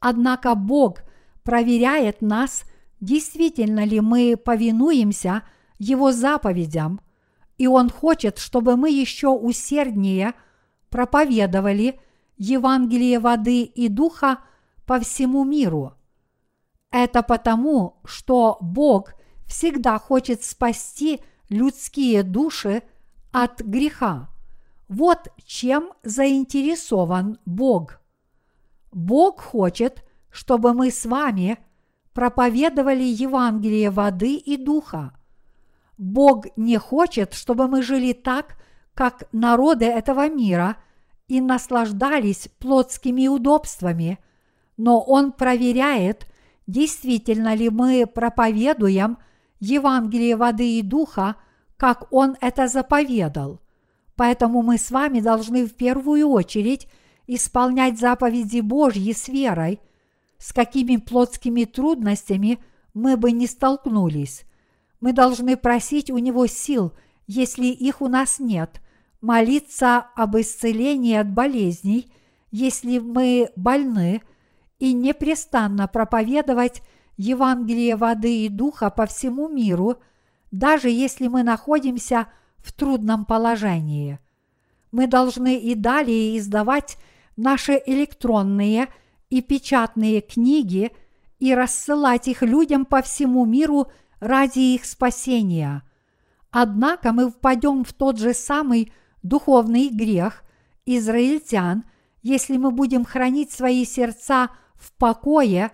Однако 0.01 0.57
Бог 0.57 1.05
проверяет 1.45 2.21
нас, 2.21 2.65
действительно 3.01 3.85
ли 3.85 4.01
мы 4.01 4.37
повинуемся 4.37 5.45
Его 5.79 6.11
заповедям, 6.11 7.01
и 7.59 7.69
Он 7.69 7.89
хочет, 7.89 8.39
чтобы 8.39 8.77
мы 8.77 8.91
еще 8.91 9.29
усерднее 9.29 10.35
проповедовали 10.91 12.01
Евангелие 12.39 13.21
воды 13.21 13.63
и 13.63 13.87
духа 13.87 14.39
по 14.93 15.01
всему 15.01 15.43
миру. 15.45 15.95
Это 16.91 17.23
потому, 17.23 18.03
что 18.05 18.59
Бог 18.61 19.15
всегда 19.47 19.99
хочет 19.99 20.45
спасти 20.45 21.23
людские 21.49 22.23
души 22.23 22.83
от 23.33 23.63
греха. 23.63 24.29
Вот 24.89 25.29
чем 25.47 25.95
заинтересован 26.03 27.39
Бог. 27.47 28.03
Бог 28.93 29.41
хочет, 29.41 30.05
чтобы 30.31 30.75
мы 30.75 30.91
с 30.91 31.07
вами 31.07 31.57
проповедовали 32.13 33.05
Евангелие 33.05 33.89
воды 33.89 34.35
и 34.35 34.59
духа. 34.59 35.19
Бог 35.97 36.49
не 36.59 36.77
хочет, 36.77 37.33
чтобы 37.33 37.67
мы 37.67 37.81
жили 37.81 38.13
так, 38.13 38.59
как 38.93 39.27
народы 39.33 39.87
этого 39.87 40.29
мира 40.29 40.77
и 41.29 41.41
наслаждались 41.41 42.51
плотскими 42.59 43.27
удобствами, 43.27 44.19
но 44.77 45.01
Он 45.01 45.33
проверяет, 45.33 46.27
действительно 46.67 47.55
ли 47.55 47.71
мы 47.71 48.07
проповедуем 48.07 49.19
Евангелие 49.61 50.37
воды 50.37 50.79
и 50.79 50.83
духа, 50.83 51.37
как 51.77 52.13
Он 52.13 52.37
это 52.41 52.69
заповедал. 52.69 53.61
Поэтому 54.17 54.63
мы 54.63 54.79
с 54.79 54.91
вами 54.91 55.21
должны 55.21 55.67
в 55.67 55.75
первую 55.75 56.29
очередь 56.29 56.89
исполнять 57.27 57.99
заповеди 57.99 58.61
Божьи 58.61 59.13
с 59.13 59.29
верой, 59.29 59.81
с 60.39 60.53
какими 60.53 60.97
плотскими 60.97 61.65
трудностями 61.65 62.59
мы 62.95 63.17
бы 63.17 63.33
не 63.33 63.47
столкнулись. 63.47 64.45
Мы 65.01 65.13
должны 65.13 65.57
просить 65.57 66.11
у 66.11 66.19
Него 66.19 66.47
сил, 66.47 66.93
если 67.27 67.67
их 67.67 68.03
у 68.03 68.09
нас 68.09 68.39
нет, 68.39 68.81
молиться 69.21 70.07
об 70.15 70.37
исцелении 70.37 71.17
от 71.17 71.33
болезней, 71.33 72.13
если 72.51 72.99
мы 72.99 73.51
больны, 73.57 74.23
и 74.83 74.95
непрестанно 74.95 75.87
проповедовать 75.87 76.83
Евангелие 77.17 77.95
воды 77.95 78.47
и 78.47 78.49
духа 78.49 78.91
по 78.91 79.07
всему 79.07 79.47
миру, 79.49 79.99
даже 80.51 80.91
если 80.91 81.29
мы 81.29 81.45
находимся 81.45 82.27
в 82.57 82.73
трудном 82.73 83.25
положении. 83.25 84.19
Мы 84.91 85.07
должны 85.07 85.57
и 85.57 85.77
далее 85.77 86.37
издавать 86.37 86.97
наши 87.37 87.81
электронные 87.87 88.89
и 89.31 89.41
печатные 89.41 90.21
книги 90.21 90.91
и 91.39 91.55
рассылать 91.55 92.27
их 92.27 92.43
людям 92.43 92.85
по 92.85 93.03
всему 93.03 93.45
миру 93.45 93.87
ради 94.19 94.75
их 94.75 94.85
спасения. 94.85 95.85
Однако 96.51 97.13
мы 97.13 97.31
впадем 97.31 97.85
в 97.85 97.93
тот 97.93 98.19
же 98.19 98.35
самый 98.35 98.93
духовный 99.23 99.91
грех 99.91 100.43
израильтян, 100.87 101.85
если 102.25 102.57
мы 102.57 102.73
будем 102.73 103.05
хранить 103.05 103.53
свои 103.53 103.85
сердца 103.85 104.51
в 104.83 104.93
покое 104.93 105.71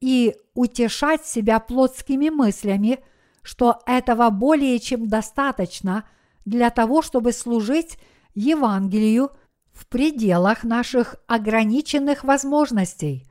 и 0.00 0.34
утешать 0.54 1.26
себя 1.26 1.60
плотскими 1.60 2.30
мыслями, 2.30 3.00
что 3.42 3.80
этого 3.86 4.30
более 4.30 4.78
чем 4.78 5.08
достаточно 5.08 6.04
для 6.44 6.70
того, 6.70 7.02
чтобы 7.02 7.32
служить 7.32 7.98
Евангелию 8.34 9.30
в 9.72 9.86
пределах 9.86 10.64
наших 10.64 11.16
ограниченных 11.26 12.24
возможностей. 12.24 13.26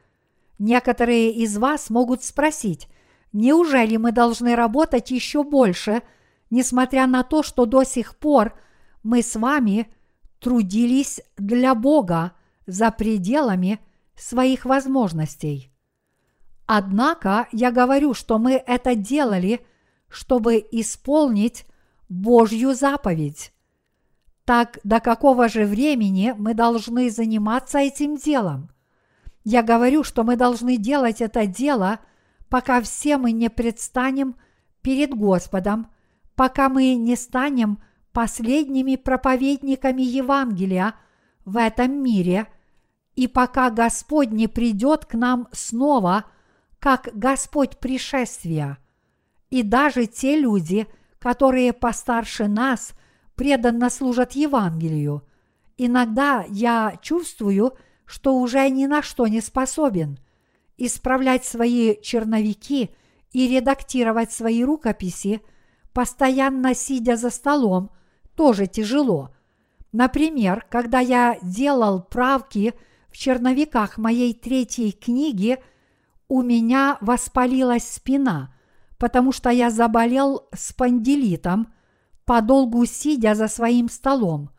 Некоторые 0.60 1.32
из 1.32 1.58
вас 1.58 1.89
могут 1.89 2.24
спросить, 2.24 2.88
неужели 3.34 3.98
мы 3.98 4.12
должны 4.12 4.56
работать 4.56 5.10
еще 5.10 5.43
больше, 5.43 6.04
несмотря 6.50 7.08
на 7.08 7.24
то, 7.24 7.43
что 7.43 7.65
до 7.65 7.84
сих 7.84 8.15
пор 8.17 8.54
мы 9.02 9.24
с 9.24 9.36
вами 9.36 9.88
трудились 10.39 11.22
для 11.38 11.74
Бога 11.76 12.34
за 12.67 12.91
пределами 12.91 13.80
своих 14.19 14.65
возможностей. 14.65 15.71
Однако 16.65 17.47
я 17.51 17.71
говорю, 17.71 18.13
что 18.13 18.38
мы 18.38 18.53
это 18.53 18.95
делали, 18.95 19.65
чтобы 20.08 20.63
исполнить 20.71 21.65
Божью 22.10 22.73
заповедь 22.73 23.53
так 24.49 24.79
до 24.84 24.99
какого 24.99 25.47
же 25.47 25.63
времени 25.65 26.34
мы 26.36 26.55
должны 26.55 27.12
заниматься 27.12 27.77
этим 27.77 28.15
делом? 28.17 28.71
Я 29.43 29.62
говорю, 29.62 30.03
что 30.03 30.23
мы 30.23 30.38
должны 30.38 30.77
делать 30.77 31.21
это 31.21 31.45
дело, 31.45 31.99
пока 32.49 32.82
все 32.82 33.17
мы 33.17 33.32
не 33.32 33.51
предстанем 33.51 34.36
перед 34.82 35.13
Господом, 35.13 35.91
пока 36.34 36.67
мы 36.67 36.95
не 36.95 37.15
станем 37.15 37.77
последними 38.12 38.95
проповедниками 38.95 40.01
Евангелия 40.01 40.95
в 41.45 41.55
этом 41.55 42.01
мире, 42.01 42.47
и 43.19 43.27
пока 43.27 43.69
Господь 43.69 44.32
не 44.32 44.47
придет 44.47 45.05
к 45.05 45.13
нам 45.13 45.47
снова, 45.51 46.25
как 46.79 47.10
Господь 47.13 47.77
пришествия. 47.77 48.77
И 49.49 49.62
даже 49.63 50.05
те 50.05 50.39
люди, 50.39 50.88
которые 51.19 51.73
постарше 51.73 52.47
нас– 52.47 52.93
преданно 53.39 53.89
служат 53.89 54.34
Евангелию. 54.34 55.23
Иногда 55.77 56.43
я 56.49 56.99
чувствую, 57.01 57.73
что 58.03 58.36
уже 58.36 58.69
ни 58.69 58.86
на 58.86 59.01
что 59.01 59.27
не 59.27 59.39
способен. 59.39 60.19
Исправлять 60.75 61.45
свои 61.45 61.95
черновики 62.01 62.89
и 63.32 63.47
редактировать 63.47 64.34
свои 64.34 64.62
рукописи, 64.62 65.39
постоянно 65.93 66.75
сидя 66.75 67.15
за 67.15 67.29
столом, 67.29 67.91
тоже 68.36 68.67
тяжело. 68.67 69.34
Например, 69.93 70.65
когда 70.69 70.99
я 70.99 71.38
делал 71.41 72.01
правки 72.01 72.73
в 73.12 73.17
черновиках 73.17 73.98
моей 73.98 74.34
третьей 74.34 74.91
книги, 74.91 75.58
у 76.28 76.41
меня 76.41 76.98
воспалилась 77.02 77.88
спина, 77.88 78.54
потому 78.98 79.32
что 79.32 79.50
я 79.50 79.69
заболел 79.69 80.48
спондилитом– 80.54 81.74
подолгу 82.30 82.86
сидя 82.86 83.34
за 83.34 83.48
своим 83.48 83.89
столом. 83.89 84.52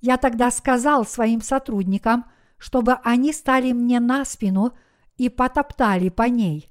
Я 0.00 0.16
тогда 0.16 0.50
сказал 0.50 1.06
своим 1.06 1.40
сотрудникам, 1.40 2.24
чтобы 2.58 2.94
они 3.04 3.32
стали 3.32 3.70
мне 3.70 4.00
на 4.00 4.24
спину 4.24 4.72
и 5.18 5.28
потоптали 5.28 6.08
по 6.08 6.24
ней. 6.24 6.68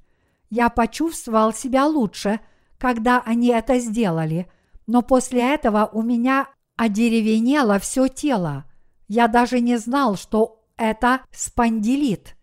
Я 0.50 0.68
почувствовал 0.68 1.54
себя 1.54 1.86
лучше, 1.86 2.42
когда 2.78 3.22
они 3.22 3.48
это 3.48 3.80
сделали, 3.80 4.52
но 4.88 5.02
после 5.02 5.54
этого 5.54 5.90
у 5.94 6.02
меня 6.02 6.50
одеревенело 6.76 7.80
все 7.80 8.10
тело. 8.10 8.66
Я 9.08 9.30
даже 9.30 9.62
не 9.62 9.78
знал, 9.78 10.18
что 10.18 10.61
это 10.78 11.22
спондилит. 11.32 12.36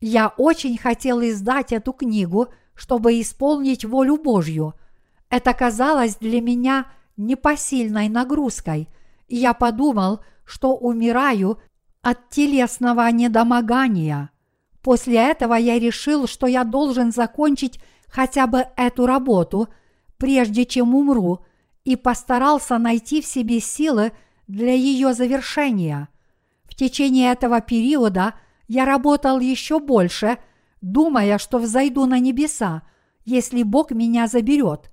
Я 0.00 0.28
очень 0.36 0.76
хотел 0.76 1.20
издать 1.22 1.72
эту 1.72 1.92
книгу, 1.92 2.48
чтобы 2.74 3.20
исполнить 3.20 3.84
волю 3.84 4.16
Божью. 4.16 4.74
Это 5.30 5.52
казалось 5.54 6.16
для 6.16 6.40
меня– 6.40 6.86
непосильной 7.16 8.08
нагрузкой, 8.08 8.88
и 9.28 9.36
я 9.36 9.54
подумал, 9.54 10.20
что 10.44 10.74
умираю 10.76 11.58
от 12.02 12.28
телесного 12.30 13.10
недомогания. 13.10 14.30
После 14.82 15.16
этого 15.16 15.54
я 15.54 15.78
решил, 15.78 16.26
что 16.26 16.46
я 16.46 16.64
должен 16.64 17.12
закончить 17.12 17.80
хотя 18.08 18.46
бы 18.46 18.66
эту 18.76 19.06
работу, 19.06 19.68
прежде 20.18 20.66
чем 20.66 20.94
умру, 20.94 21.44
и 21.84 21.96
постарался 21.96 22.78
найти 22.78 23.22
в 23.22 23.26
себе 23.26 23.60
силы 23.60 24.12
для 24.46 24.72
ее 24.72 25.14
завершения. 25.14 26.08
В 26.74 26.76
течение 26.76 27.30
этого 27.30 27.60
периода 27.60 28.34
я 28.66 28.84
работал 28.84 29.38
еще 29.38 29.78
больше, 29.78 30.38
думая, 30.80 31.38
что 31.38 31.58
взойду 31.58 32.04
на 32.04 32.18
небеса, 32.18 32.82
если 33.24 33.62
Бог 33.62 33.92
меня 33.92 34.26
заберет. 34.26 34.90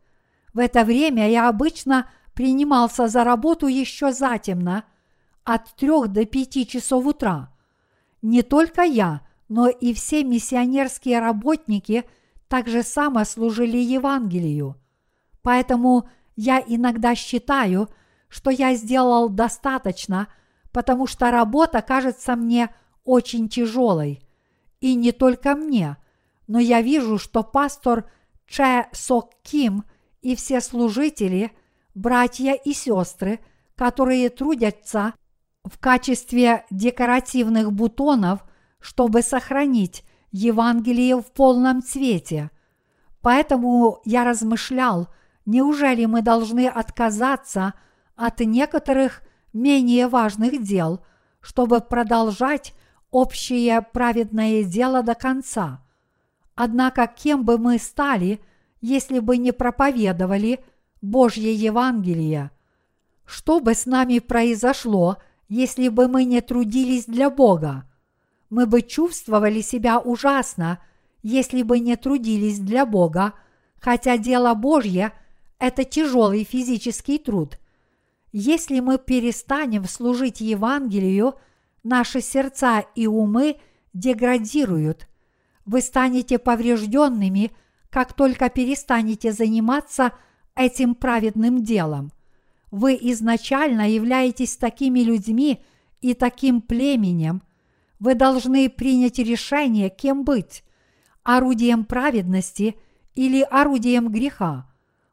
В 0.54 0.60
это 0.60 0.84
время 0.84 1.28
я 1.28 1.50
обычно 1.50 2.08
принимался 2.36 3.08
за 3.08 3.24
работу 3.24 3.65
еще 3.65 4.12
затемно, 4.12 4.84
от 5.44 5.74
трех 5.76 6.10
до 6.10 6.24
пяти 6.26 6.67
часов 6.67 7.08
утра. 7.08 7.52
Не 8.22 8.44
только 8.44 8.84
я, 8.84 9.22
но 9.50 9.67
и 9.67 9.96
все 9.96 10.24
миссионерские 10.24 11.17
работники 11.17 12.04
также 12.48 12.84
само 12.84 13.26
служили 13.26 13.78
Евангелию. 13.78 14.76
Поэтому 15.41 16.08
я 16.36 16.63
иногда 16.63 17.15
считаю, 17.15 17.89
что 18.28 18.52
я 18.52 18.76
сделал 18.76 19.30
достаточно, 19.30 20.28
потому 20.72 21.08
что 21.08 21.32
работа 21.32 21.82
кажется 21.82 22.36
мне 22.36 22.74
очень 23.04 23.50
тяжелой. 23.50 24.22
И 24.80 24.96
не 24.96 25.12
только 25.12 25.56
мне, 25.56 25.98
но 26.48 26.60
я 26.60 26.82
вижу, 26.82 27.18
что 27.18 27.44
пастор 27.44 28.10
Че 28.48 28.88
Сок 28.92 29.32
Ким 29.44 29.84
и 30.22 30.36
все 30.36 30.62
служители, 30.62 31.52
братья 31.96 32.54
и 32.54 32.74
сестры, 32.74 33.40
которые 33.76 34.30
трудятся 34.30 35.14
в 35.64 35.80
качестве 35.80 36.66
декоративных 36.70 37.72
бутонов, 37.72 38.44
чтобы 38.80 39.22
сохранить 39.22 40.04
Евангелие 40.32 41.18
в 41.18 41.32
полном 41.32 41.82
цвете. 41.82 42.50
Поэтому 43.22 44.02
я 44.04 44.24
размышлял, 44.24 45.08
неужели 45.46 46.06
мы 46.06 46.22
должны 46.22 46.68
отказаться 46.68 47.74
от 48.16 48.40
некоторых 48.40 49.22
менее 49.54 50.08
важных 50.08 50.62
дел, 50.62 51.04
чтобы 51.40 51.82
продолжать 51.82 52.74
общее 53.10 53.82
праведное 53.82 54.64
дело 54.64 55.04
до 55.04 55.16
конца. 55.16 55.84
Однако 56.56 57.08
кем 57.08 57.44
бы 57.44 57.58
мы 57.58 57.78
стали, 57.78 58.40
если 58.82 59.20
бы 59.20 59.38
не 59.38 59.52
проповедовали 59.52 60.64
Божье 61.02 61.54
Евангелие? 61.54 62.52
Что 63.26 63.60
бы 63.60 63.74
с 63.74 63.86
нами 63.86 64.20
произошло, 64.20 65.18
если 65.48 65.90
бы 65.90 66.08
мы 66.08 66.26
не 66.26 66.42
трудились 66.42 67.06
для 67.06 67.30
Бога? 67.30 67.86
Мы 68.50 68.66
бы 68.66 68.82
чувствовали 68.82 69.62
себя 69.62 70.00
ужасно, 70.00 70.80
если 71.24 71.64
бы 71.64 71.80
не 71.80 71.96
трудились 71.96 72.60
для 72.60 72.86
Бога, 72.86 73.34
хотя 73.80 74.18
дело 74.18 74.54
Божье– 74.54 75.14
это 75.60 75.84
тяжелый 75.84 76.44
физический 76.44 77.18
труд. 77.20 77.58
Если 78.32 78.80
мы 78.80 78.98
перестанем 78.98 79.86
служить 79.86 80.41
Евангелию, 80.41 81.36
наши 81.84 82.22
сердца 82.22 82.86
и 82.96 83.08
умы 83.08 83.58
деградируют. 83.94 85.08
Вы 85.65 85.82
станете 85.82 86.39
поврежденными, 86.39 87.52
как 87.89 88.13
только 88.13 88.50
перестанете 88.50 89.34
заниматься 89.34 90.13
этим 90.56 90.96
праведным 90.96 91.63
делом. 91.63 92.12
Вы 92.72 92.98
изначально 93.02 93.89
являетесь 93.89 94.56
такими 94.56 95.02
людьми 95.02 95.62
и 96.00 96.13
таким 96.13 96.62
племенем. 96.62 97.41
Вы 98.00 98.15
должны 98.15 98.70
принять 98.70 99.20
решение, 99.20 99.89
кем 99.89 100.24
быть– 100.24 100.63
орудием 101.24 101.86
праведности 101.86 102.78
или 103.13 103.41
орудием 103.41 104.10
греха. 104.10 104.67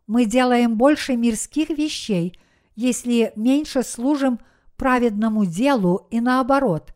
Мы 0.06 0.24
делаем 0.24 0.76
больше 0.76 1.16
мирских 1.16 1.70
вещей, 1.70 2.38
если 2.78 3.32
меньше 3.34 3.82
служим 3.82 4.38
праведному 4.76 5.44
делу 5.44 6.06
и 6.12 6.20
наоборот. 6.20 6.94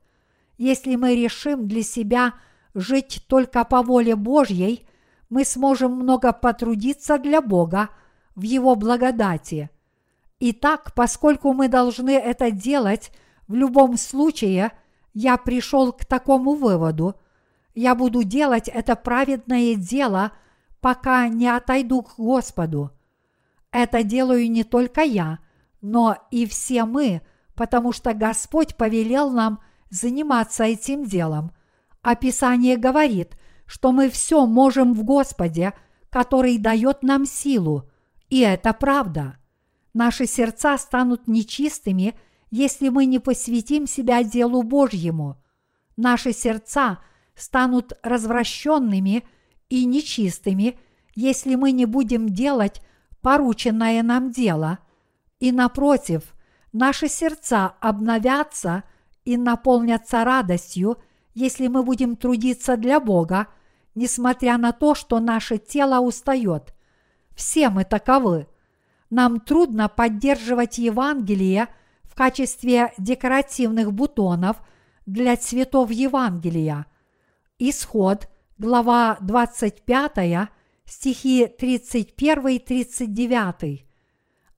Если 0.57 0.95
мы 0.95 1.17
решим 1.17 1.67
для 1.67 1.83
себя 1.83 2.35
жить 2.73 3.25
только 3.27 3.65
по 3.65 3.83
воле 3.83 4.15
Божьей, 4.15 4.87
мы 5.29 5.45
сможем 5.45 5.95
много 5.95 6.33
потрудиться 6.33 7.19
для 7.19 7.43
Бога 7.43 7.89
в 8.37 8.43
Его 8.43 8.77
благодати. 8.77 9.71
Итак, 10.39 10.93
поскольку 10.95 11.53
мы 11.53 11.67
должны 11.67 12.11
это 12.11 12.53
делать 12.53 13.11
в 13.49 13.55
любом 13.55 13.97
случае, 13.97 14.71
я 15.15 15.37
пришел 15.37 15.93
к 15.93 16.05
такому 16.05 16.55
выводу. 16.55 17.17
Я 17.75 17.97
буду 17.97 18.23
делать 18.23 18.69
это 18.69 18.95
праведное 18.95 19.75
дело, 19.75 20.31
пока 20.81 21.27
не 21.27 21.49
отойду 21.49 22.03
к 22.03 22.15
Господу. 22.19 22.93
Это 23.73 24.05
делаю 24.05 24.49
не 24.49 24.63
только 24.63 25.01
я– 25.01 25.41
но 25.83 26.17
и 26.31 26.47
все 26.47 26.85
мы, 26.85 27.21
потому 27.55 27.93
что 27.93 28.15
Господь 28.15 28.77
повелел 28.77 29.31
нам 29.31 29.61
заниматься 29.91 30.65
этим 30.65 31.05
делом. 31.05 31.53
Описание 32.01 32.77
говорит, 32.77 33.37
что 33.67 33.93
мы 33.93 34.09
все 34.09 34.47
можем 34.47 34.95
в 34.95 35.03
Господе, 35.03 35.75
который 36.09 36.57
дает 36.57 37.03
нам 37.03 37.27
силу, 37.27 37.91
и 38.31 38.41
это 38.41 38.73
правда. 38.73 39.37
Наши 39.93 40.27
сердца 40.27 40.79
станут 40.79 41.29
нечистыми, 41.29 42.15
если 42.51 42.89
мы 42.89 43.05
не 43.05 43.19
посвятим 43.19 43.87
себя 43.87 44.23
делу 44.23 44.63
Божьему. 44.63 45.37
Наши 45.97 46.33
сердца 46.33 47.01
станут 47.35 47.93
развращенными 48.03 49.25
и 49.69 49.85
нечистыми, 49.85 50.79
если 51.15 51.57
мы 51.57 51.73
не 51.73 51.87
будем 51.87 52.29
делать 52.29 52.81
порученное 53.21 54.03
нам 54.03 54.31
дело– 54.31 54.79
и 55.43 55.51
напротив, 55.51 56.35
наши 56.73 57.09
сердца 57.09 57.75
обновятся 57.81 58.85
и 59.25 59.37
наполнятся 59.37 60.23
радостью, 60.23 60.99
если 61.35 61.67
мы 61.67 61.83
будем 61.83 62.15
трудиться 62.15 62.77
для 62.77 63.01
Бога, 63.01 63.49
несмотря 63.97 64.57
на 64.57 64.71
то, 64.71 64.95
что 64.95 65.19
наше 65.19 65.59
тело 65.59 65.99
устает. 65.99 66.73
Все 67.35 67.71
мы 67.71 67.85
таковы. 67.85 68.47
Нам 69.11 69.41
трудно 69.41 69.89
поддерживать 69.89 70.79
Евангелие 70.79 71.67
в 72.05 72.15
качестве 72.15 72.93
декоративных 72.97 73.93
бутонов 73.93 74.59
для 75.07 75.37
цветов 75.37 75.91
Евангелия. 75.91 76.87
Исход, 77.59 78.29
глава 78.59 79.17
25, 79.21 80.51
стихи 80.85 81.51
31-39. 81.59 83.87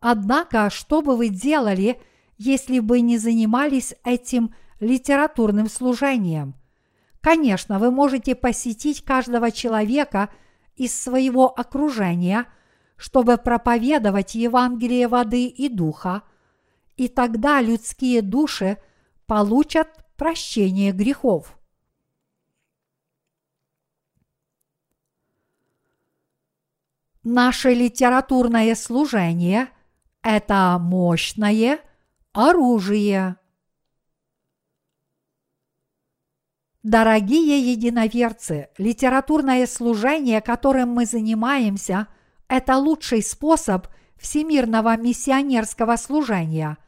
Однако, 0.06 0.68
что 0.68 1.00
бы 1.00 1.16
вы 1.16 1.30
делали, 1.30 1.98
если 2.36 2.78
бы 2.78 3.00
не 3.00 3.16
занимались 3.16 3.94
этим 4.04 4.54
литературным 4.78 5.66
служением? 5.66 6.56
Конечно, 7.22 7.78
вы 7.78 7.90
можете 7.90 8.34
посетить 8.34 9.02
каждого 9.02 9.50
человека 9.50 10.28
из 10.76 10.94
своего 10.94 11.48
окружения, 11.58 12.44
чтобы 12.98 13.38
проповедовать 13.38 14.34
Евангелие 14.34 15.08
воды 15.08 15.46
и 15.46 15.70
духа, 15.70 16.22
и 16.98 17.08
тогда 17.08 17.62
людские 17.62 18.20
души 18.20 18.76
получат 19.24 19.88
прощение 20.18 20.92
грехов. 20.92 21.58
Наше 27.22 27.72
литературное 27.72 28.74
служение– 28.74 29.70
это 30.24 30.78
мощное 30.80 31.78
оружие. 32.32 33.36
Дорогие 36.82 37.72
единоверцы, 37.72 38.68
литературное 38.78 39.66
служение, 39.66 40.40
которым 40.40 40.90
мы 40.90 41.06
занимаемся, 41.06 42.08
это 42.48 42.76
лучший 42.76 43.22
способ 43.22 43.86
всемирного 44.16 44.96
миссионерского 44.96 45.96
служения. 45.96 46.78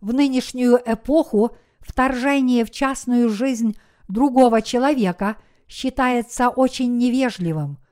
В 0.00 0.12
нынешнюю 0.12 0.80
эпоху 0.84 1.56
вторжение 1.80 2.64
в 2.64 2.70
частную 2.70 3.28
жизнь 3.28 3.76
другого 4.08 4.62
человека 4.62 5.36
считается 5.68 6.48
очень 6.48 6.96
невежливым– 6.96 7.78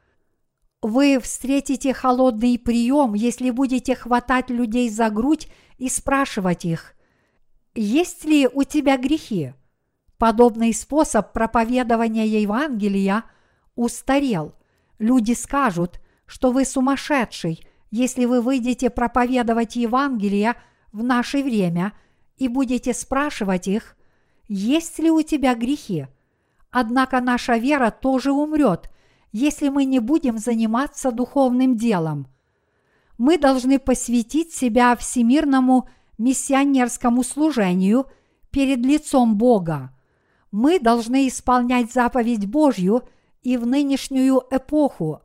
вы 0.82 1.18
встретите 1.18 1.92
холодный 1.92 2.58
прием, 2.58 3.14
если 3.14 3.50
будете 3.50 3.96
хватать 3.96 4.50
людей 4.50 4.88
за 4.90 5.10
грудь 5.10 5.48
и 5.76 5.88
спрашивать 5.88 6.64
их, 6.64 6.94
есть 7.74 8.24
ли 8.24 8.48
у 8.52 8.62
тебя 8.64 8.96
грехи? 8.96 9.54
Подобный 10.18 10.72
способ 10.74 11.32
проповедования 11.32 12.26
Евангелия 12.26 13.24
устарел. 13.74 14.54
Люди 14.98 15.32
скажут, 15.32 16.00
что 16.26 16.50
вы 16.50 16.64
сумасшедший, 16.64 17.64
если 17.90 18.24
вы 18.24 18.40
выйдете 18.40 18.90
проповедовать 18.90 19.76
Евангелие 19.76 20.54
в 20.92 21.02
наше 21.02 21.42
время 21.42 21.92
и 22.36 22.48
будете 22.48 22.94
спрашивать 22.94 23.68
их, 23.68 23.96
есть 24.48 24.98
ли 24.98 25.10
у 25.10 25.22
тебя 25.22 25.54
грехи. 25.54 26.06
Однако 26.70 27.20
наша 27.20 27.56
вера 27.56 27.90
тоже 27.90 28.30
умрет– 28.30 28.90
если 29.32 29.68
мы 29.68 29.84
не 29.84 29.98
будем 29.98 30.38
заниматься 30.38 31.10
духовным 31.12 31.76
делом. 31.76 32.28
Мы 33.18 33.36
должны 33.36 33.78
посвятить 33.78 34.52
себя 34.52 34.96
всемирному 34.96 35.88
миссионерскому 36.18 37.22
служению 37.22 38.06
перед 38.50 38.78
лицом 38.78 39.36
Бога. 39.36 39.94
Мы 40.50 40.78
должны 40.78 41.28
исполнять 41.28 41.92
заповедь 41.92 42.46
Божью 42.46 43.08
и 43.42 43.56
в 43.56 43.66
нынешнюю 43.66 44.42
эпоху. 44.50 45.20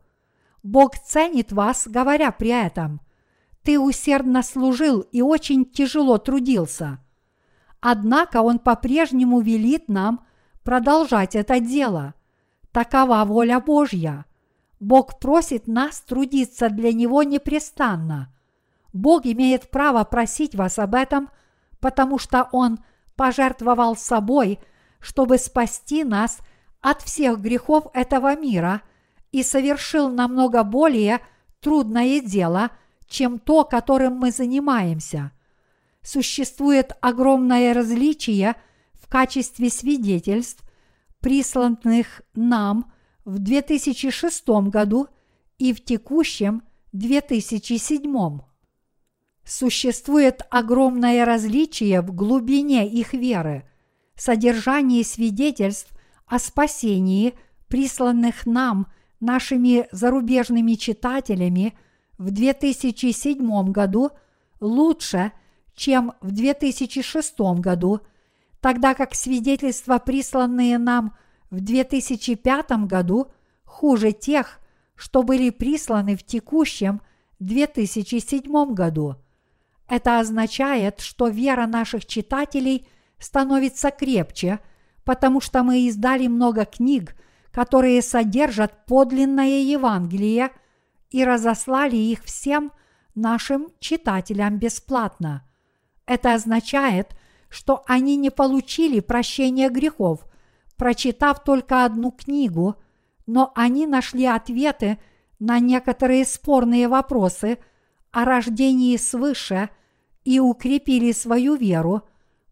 Бог 0.63 0.97
ценит 0.97 1.51
вас, 1.51 1.87
говоря 1.87 2.31
при 2.31 2.49
этом. 2.49 2.99
Ты 3.63 3.79
усердно 3.79 4.43
служил 4.43 5.01
и 5.01 5.21
очень 5.21 5.65
тяжело 5.65 6.17
трудился. 6.17 6.99
Однако 7.79 8.41
Он 8.41 8.59
по-прежнему 8.59 9.39
велит 9.39 9.87
нам 9.87 10.25
продолжать 10.63 11.35
это 11.35 11.59
дело– 11.59 12.15
Такова 12.73 13.23
воля 13.23 13.59
Божья. 13.59 14.25
Бог 14.79 15.19
просит 15.19 15.67
нас 15.67 16.01
трудиться 16.01 16.69
для 16.69 16.91
Него 16.91 17.21
непрестанно. 17.21 18.33
Бог 18.91 19.27
имеет 19.27 19.69
право 19.69 20.03
просить 20.03 20.55
вас 20.55 20.79
об 20.79 20.95
этом, 20.95 21.29
потому 21.79 22.17
что 22.17 22.49
Он 22.51 22.79
пожертвовал 23.15 23.95
собой, 23.95 24.59
чтобы 24.99 25.37
спасти 25.37 26.03
нас 26.03 26.39
от 26.81 27.03
всех 27.03 27.39
грехов 27.39 27.85
этого 27.93 28.35
мира 28.35 28.81
и 29.31 29.43
совершил 29.43 30.09
намного 30.09 30.63
более 30.63 31.19
трудное 31.59 32.21
дело, 32.21 32.71
чем 33.07 33.37
то, 33.37 33.65
которым 33.65 34.17
мы 34.17 34.31
занимаемся. 34.31 35.31
Существует 36.01 36.93
огромное 37.01 37.75
различие 37.75 38.55
в 38.93 39.07
качестве 39.07 39.69
свидетельств, 39.69 40.63
присланных 41.23 42.21
нам 42.35 42.91
в 43.23 43.39
2006 43.39 44.47
году 44.67 45.07
и 45.57 45.73
в 45.73 45.83
текущем 45.83 46.63
2007. 46.91 48.39
Существует 49.45 50.41
огромное 50.51 51.25
различие 51.25 52.01
в 52.01 52.13
глубине 52.13 52.87
их 52.87 53.13
веры, 53.13 53.63
содержании 54.15 55.01
свидетельств 55.01 55.91
о 56.27 56.39
спасении, 56.39 57.33
присланных 57.69 58.45
нам 58.45 58.87
нашими 59.21 59.87
зарубежными 59.93 60.73
читателями 60.73 61.73
в 62.17 62.31
2007 62.31 63.71
году, 63.71 64.11
лучше, 64.59 65.31
чем 65.73 66.13
в 66.19 66.31
2006 66.31 67.39
году, 67.59 68.01
тогда 68.63 68.93
как 68.95 69.13
свидетельства, 69.13 69.99
присланные 69.99 70.77
нам 70.77 71.17
в 71.51 71.59
2005 71.59 72.71
году, 72.87 73.27
хуже 73.65 74.13
тех, 74.13 74.61
что 74.95 75.21
были 75.21 75.49
присланы 75.49 76.15
в 76.15 76.23
текущем 76.23 77.01
2007 77.39 78.73
году. 78.73 79.17
Это 79.89 80.17
означает, 80.21 81.01
что 81.01 81.27
вера 81.27 81.67
наших 81.67 82.05
читателей 82.05 82.87
становится 83.19 83.91
крепче, 83.91 84.61
потому 85.03 85.41
что 85.41 85.61
мы 85.63 85.81
издали 85.81 86.27
много 86.27 86.63
книг, 86.63 87.17
которые 87.51 88.01
содержат 88.01 88.85
подлинное 88.85 89.61
Евангелие 89.61 90.51
и 91.09 91.25
разослали 91.25 91.97
их 91.97 92.23
всем 92.23 92.71
нашим 93.13 93.67
читателям 93.81 94.57
бесплатно. 94.57 95.45
Это 96.05 96.33
означает, 96.33 97.13
что 97.53 97.83
они 97.85 98.15
не 98.15 98.29
получили 98.29 98.99
прощения 98.99 99.69
грехов, 99.69 100.25
прочитав 100.75 101.43
только 101.43 101.85
одну 101.85 102.11
книгу, 102.11 102.75
но 103.25 103.51
они 103.55 103.87
нашли 103.87 104.25
ответы 104.25 104.99
на 105.39 105.59
некоторые 105.59 106.25
спорные 106.25 106.87
вопросы– 106.87 107.59
о 108.13 108.25
рождении 108.25 108.95
свыше 108.95 109.69
и 110.23 110.39
укрепили 110.39 111.11
свою 111.11 111.55
веру, 111.55 112.03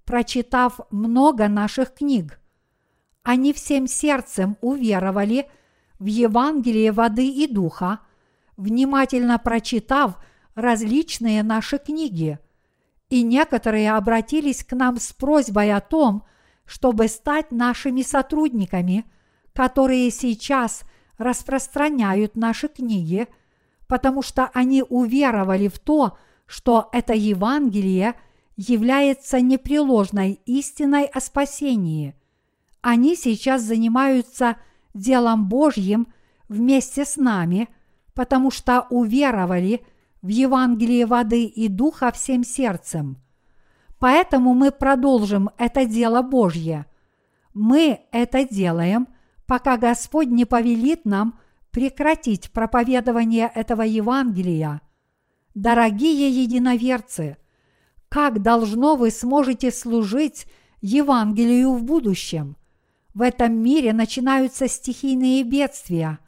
прочитав 0.05 0.79
много 0.89 1.47
наших 1.47 1.93
книг. 1.93 2.41
Они 3.23 3.53
всем 3.53 3.87
сердцем 3.87 4.57
уверовали 4.61 5.47
в 5.99 6.07
Евангелие 6.07 6.91
воды 6.91 7.27
и 7.29 7.47
духа, 7.47 7.99
внимательно 8.57 9.37
прочитав 9.37 10.17
различные 10.55 11.43
наши 11.43 11.77
книги, 11.77 12.39
и 13.11 13.21
некоторые 13.21 13.91
обратились 13.91 14.63
к 14.63 14.73
нам 14.73 14.99
с 14.99 15.13
просьбой 15.13 15.71
о 15.71 15.81
том, 15.81 16.23
чтобы 16.65 17.07
стать 17.07 17.51
нашими 17.51 18.01
сотрудниками, 18.01 19.05
которые 19.53 20.09
сейчас 20.09 20.81
распространяют 21.19 22.35
наши 22.35 22.67
книги– 22.67 23.27
потому 23.91 24.21
что 24.21 24.49
они 24.53 24.85
уверовали 24.87 25.67
в 25.67 25.77
то, 25.77 26.17
что 26.45 26.87
это 26.93 27.13
Евангелие 27.13 28.13
является 28.55 29.41
непреложной 29.41 30.39
истиной 30.45 31.07
о 31.07 31.19
спасении. 31.19 32.15
Они 32.79 33.17
сейчас 33.17 33.63
занимаются 33.63 34.55
делом 34.93 35.49
Божьим 35.49 36.07
вместе 36.47 37.03
с 37.03 37.17
нами, 37.17 37.67
потому 38.13 38.49
что 38.49 38.87
уверовали 38.89 39.81
в 40.21 40.27
Евангелие 40.27 41.05
воды 41.05 41.45
и 41.45 41.67
духа 41.67 42.11
всем 42.11 42.43
сердцем. 42.43 43.17
Поэтому 43.99 44.53
мы 44.53 44.71
продолжим 44.71 45.49
это 45.57 45.85
дело 45.85 46.21
Божье. 46.21 46.85
Мы 47.53 48.01
это 48.11 48.47
делаем, 48.47 49.07
пока 49.45 49.77
Господь 49.77 50.27
не 50.29 50.45
повелит 50.45 51.05
нам– 51.05 51.39
прекратить 51.71 52.51
проповедование 52.51 53.49
этого 53.53 53.81
Евангелия. 53.81 54.81
Дорогие 55.55 56.29
единоверцы, 56.29 57.37
как 58.09 58.41
должно 58.41 58.95
вы 58.95 59.09
сможете 59.09 59.71
служить 59.71 60.45
Евангелию 60.81 61.73
в 61.73 61.83
будущем? 61.83 62.57
В 63.13 63.21
этом 63.21 63.53
мире 63.53 63.93
начинаются 63.93 64.67
стихийные 64.67 65.43
бедствия. 65.43 66.19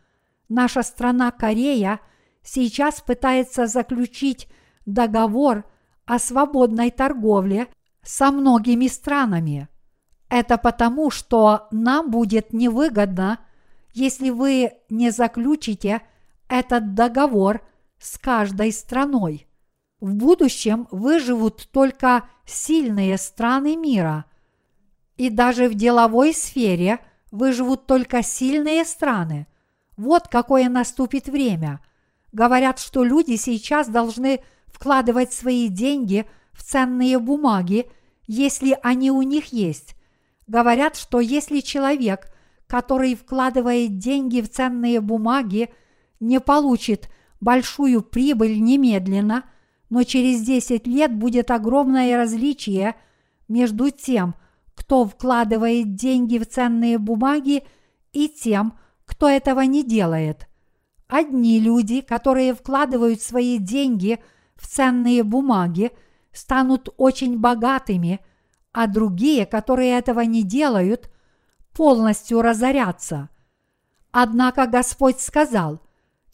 Наша 0.49 0.81
страна 0.81 1.31
Корея 1.31 1.99
сейчас 2.43 3.01
пытается 3.01 3.67
заключить 3.67 4.47
договор 4.85 5.65
о 6.05 6.19
свободной 6.19 6.91
торговле 6.91 7.67
со 8.03 8.31
многими 8.31 8.87
странами. 8.87 9.69
Это 10.29 10.57
потому, 10.57 11.09
что 11.09 11.67
нам 11.71 12.11
будет 12.11 12.53
невыгодно– 12.53 13.39
если 13.93 14.31
вы 14.31 14.73
не 14.89 15.11
заключите 15.11 16.01
этот 16.49 16.95
договор 16.95 17.61
с 17.99 18.17
каждой 18.17 18.71
страной. 18.71 19.47
В 19.99 20.15
будущем 20.15 20.87
выживут 20.91 21.69
только 21.71 22.23
сильные 22.45 23.17
страны 23.17 23.77
мира. 23.77 24.25
И 25.15 25.29
даже 25.29 25.69
в 25.69 25.75
деловой 25.75 26.33
сфере 26.33 26.99
выживут 27.31 27.85
только 27.85 28.23
сильные 28.23 28.83
страны. 28.83 29.47
Вот 29.95 30.27
какое 30.27 30.67
наступит 30.69 31.27
время. 31.27 31.79
Говорят, 32.33 32.79
что 32.79 33.03
люди 33.03 33.37
сейчас 33.37 33.87
должны 33.87 34.43
вкладывать 34.67 35.31
свои 35.31 35.69
деньги 35.69 36.25
в 36.51 36.63
ценные 36.63 37.17
бумаги, 37.19 37.89
если 38.27 38.77
они 38.83 39.09
у 39.11 39.21
них 39.21 39.53
есть. 39.53 39.95
Говорят, 40.47 40.97
что 40.97 41.21
если 41.21 41.61
человек 41.61 42.33
который 42.73 43.13
вкладывает 43.13 43.99
деньги 43.99 44.41
в 44.41 44.49
ценные 44.49 44.99
бумаги, 44.99 45.69
не 46.19 46.39
получит 46.39 47.07
большую 47.39 48.01
прибыль 48.01 48.59
немедленно, 48.59 49.43
но 49.91 50.01
через 50.01 50.41
10 50.41 50.87
лет 50.87 51.13
будет 51.13 51.51
огромное 51.51 52.17
различие 52.17 52.95
между 53.47 53.91
тем, 53.91 54.33
кто 54.73 55.05
вкладывает 55.05 55.93
деньги 55.93 56.39
в 56.39 56.49
ценные 56.49 56.97
бумаги, 56.97 57.63
и 58.11 58.27
тем, 58.27 58.73
кто 59.05 59.29
этого 59.29 59.61
не 59.61 59.83
делает. 59.83 60.47
Одни 61.15 61.59
люди, 61.59 62.01
которые 62.01 62.55
вкладывают 62.55 63.21
свои 63.21 63.59
деньги 63.59 64.17
в 64.55 64.65
ценные 64.65 65.21
бумаги, 65.21 65.91
станут 66.31 66.89
очень 66.97 67.37
богатыми, 67.37 68.19
а 68.71 68.87
другие, 68.87 69.45
которые 69.45 69.91
этого 69.91 70.21
не 70.21 70.41
делают, 70.41 71.11
полностью 71.71 72.41
разорятся. 72.41 73.29
Однако 74.09 74.65
Господь 74.65 75.19
сказал, 75.19 75.81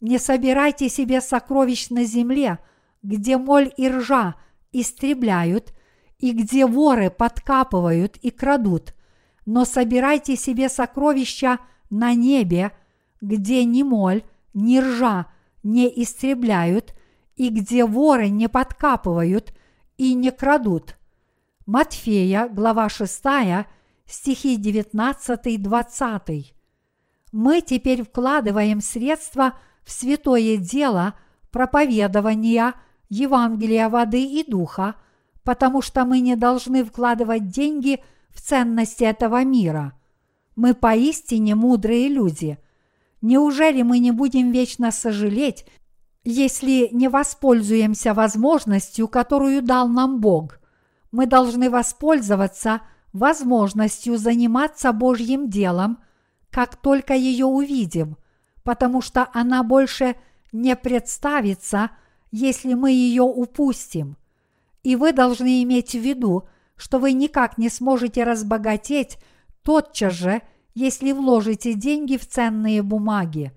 не 0.00 0.18
собирайте 0.18 0.88
себе 0.88 1.20
сокровищ 1.20 1.90
на 1.90 2.04
земле, 2.04 2.58
где 3.02 3.36
моль 3.36 3.70
и 3.76 3.86
ржа 3.86 4.36
истребляют, 4.72 5.74
и 6.18 6.32
где 6.32 6.64
воры 6.64 7.10
подкапывают 7.10 8.16
и 8.16 8.30
крадут, 8.30 8.94
но 9.44 9.66
собирайте 9.66 10.36
себе 10.36 10.70
сокровища 10.70 11.58
на 11.90 12.14
небе, 12.14 12.72
где 13.20 13.66
ни 13.66 13.82
моль, 13.82 14.24
ни 14.54 14.78
ржа 14.78 15.26
не 15.62 15.88
истребляют, 16.02 16.94
и 17.36 17.48
где 17.48 17.84
воры 17.84 18.28
не 18.28 18.48
подкапывают 18.48 19.54
и 19.96 20.14
не 20.14 20.30
крадут. 20.30 20.96
Матфея, 21.66 22.48
глава 22.48 22.88
6, 22.88 23.22
стихи 24.06 24.58
19-20. 24.58 26.52
Мы 27.32 27.60
теперь 27.60 28.02
вкладываем 28.02 28.80
средства 28.80 29.54
в 29.84 29.92
святое 29.92 30.56
дело 30.56 31.14
проповедования 31.50 32.74
Евангелия 33.08 33.88
воды 33.88 34.22
и 34.22 34.44
духа, 34.48 34.96
потому 35.44 35.82
что 35.82 36.04
мы 36.04 36.20
не 36.20 36.36
должны 36.36 36.84
вкладывать 36.84 37.48
деньги 37.48 38.02
в 38.30 38.40
ценности 38.40 39.04
этого 39.04 39.44
мира. 39.44 39.92
Мы 40.56 40.74
поистине 40.74 41.54
мудрые 41.54 42.08
люди. 42.08 42.58
Неужели 43.22 43.82
мы 43.82 43.98
не 43.98 44.12
будем 44.12 44.50
вечно 44.50 44.90
сожалеть, 44.90 45.66
если 46.24 46.88
не 46.92 47.08
воспользуемся 47.08 48.14
возможностью, 48.14 49.08
которую 49.08 49.62
дал 49.62 49.88
нам 49.88 50.20
Бог? 50.20 50.60
Мы 51.10 51.26
должны 51.26 51.70
воспользоваться– 51.70 52.82
возможностью 53.12 54.16
заниматься 54.18 54.92
Божьим 54.92 55.48
делом, 55.48 55.98
как 56.50 56.76
только 56.76 57.14
ее 57.14 57.46
увидим, 57.46 58.16
потому 58.62 59.00
что 59.00 59.28
она 59.32 59.62
больше 59.62 60.16
не 60.52 60.76
представится, 60.76 61.90
если 62.30 62.74
мы 62.74 62.92
ее 62.92 63.22
упустим. 63.22 64.16
И 64.82 64.96
вы 64.96 65.12
должны 65.12 65.62
иметь 65.62 65.92
в 65.92 65.98
виду, 65.98 66.48
что 66.76 66.98
вы 66.98 67.12
никак 67.12 67.58
не 67.58 67.68
сможете 67.68 68.24
разбогатеть 68.24 69.18
тотчас 69.62 70.14
же, 70.14 70.42
если 70.74 71.12
вложите 71.12 71.74
деньги 71.74 72.16
в 72.16 72.26
ценные 72.26 72.82
бумаги. 72.82 73.52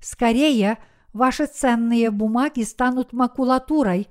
Скорее, 0.00 0.78
ваши 1.12 1.46
ценные 1.46 2.10
бумаги 2.10 2.62
станут 2.62 3.12
макулатурой, 3.12 4.08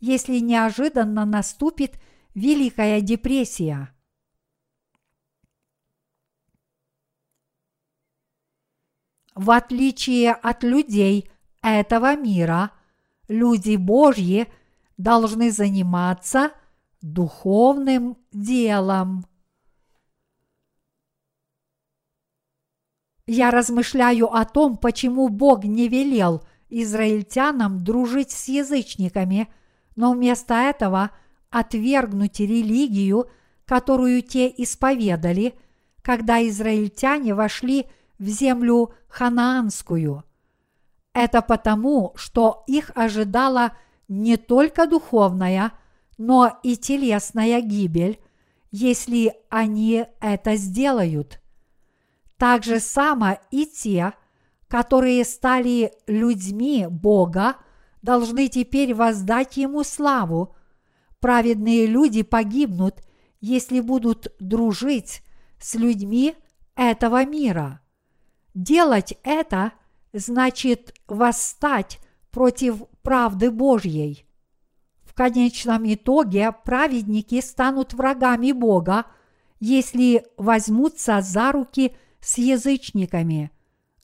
если 0.00 0.38
неожиданно 0.38 1.24
наступит 1.24 1.98
Великая 2.34 3.00
депрессия. 3.00 3.92
В 9.34 9.50
отличие 9.50 10.32
от 10.32 10.62
людей 10.62 11.30
этого 11.62 12.16
мира, 12.16 12.72
люди 13.28 13.76
Божьи 13.76 14.48
должны 14.96 15.52
заниматься 15.52 16.50
духовным 17.02 18.18
делом. 18.32 19.26
Я 23.30 23.50
размышляю 23.50 24.34
о 24.34 24.46
том, 24.46 24.78
почему 24.78 25.28
Бог 25.28 25.62
не 25.62 25.86
велел 25.88 26.42
израильтянам 26.70 27.84
дружить 27.84 28.30
с 28.30 28.48
язычниками, 28.48 29.48
но 29.96 30.12
вместо 30.12 30.54
этого 30.54 31.10
отвергнуть 31.50 32.40
религию, 32.40 33.28
которую 33.66 34.22
те 34.22 34.48
исповедали, 34.56 35.54
когда 36.00 36.42
израильтяне 36.48 37.34
вошли 37.34 37.84
в 38.18 38.26
землю 38.28 38.94
ханаанскую. 39.08 40.24
Это 41.12 41.42
потому, 41.42 42.14
что 42.16 42.64
их 42.66 42.92
ожидала 42.94 43.72
не 44.08 44.38
только 44.38 44.86
духовная, 44.86 45.72
но 46.16 46.58
и 46.62 46.78
телесная 46.78 47.60
гибель, 47.60 48.20
если 48.70 49.34
они 49.50 50.06
это 50.18 50.56
сделают. 50.56 51.42
Так 52.38 52.62
же 52.62 52.78
само 52.80 53.38
и 53.50 53.66
те, 53.66 54.14
которые 54.68 55.24
стали 55.24 55.92
людьми 56.06 56.86
Бога, 56.88 57.56
должны 58.00 58.48
теперь 58.48 58.94
воздать 58.94 59.56
Ему 59.56 59.82
славу. 59.82 60.54
Праведные 61.20 61.86
люди 61.86 62.22
погибнут, 62.22 63.02
если 63.40 63.80
будут 63.80 64.32
дружить 64.38 65.22
с 65.60 65.74
людьми 65.74 66.36
этого 66.76 67.24
мира. 67.24 67.80
Делать 68.54 69.18
это 69.24 69.72
значит 70.12 70.94
восстать 71.08 71.98
против 72.30 72.84
правды 73.02 73.50
Божьей. 73.50 74.26
В 75.02 75.12
конечном 75.14 75.92
итоге 75.92 76.52
праведники 76.52 77.40
станут 77.40 77.94
врагами 77.94 78.52
Бога, 78.52 79.06
если 79.58 80.24
возьмутся 80.36 81.20
за 81.20 81.50
руки 81.50 81.96
с 82.20 82.38
язычниками. 82.38 83.50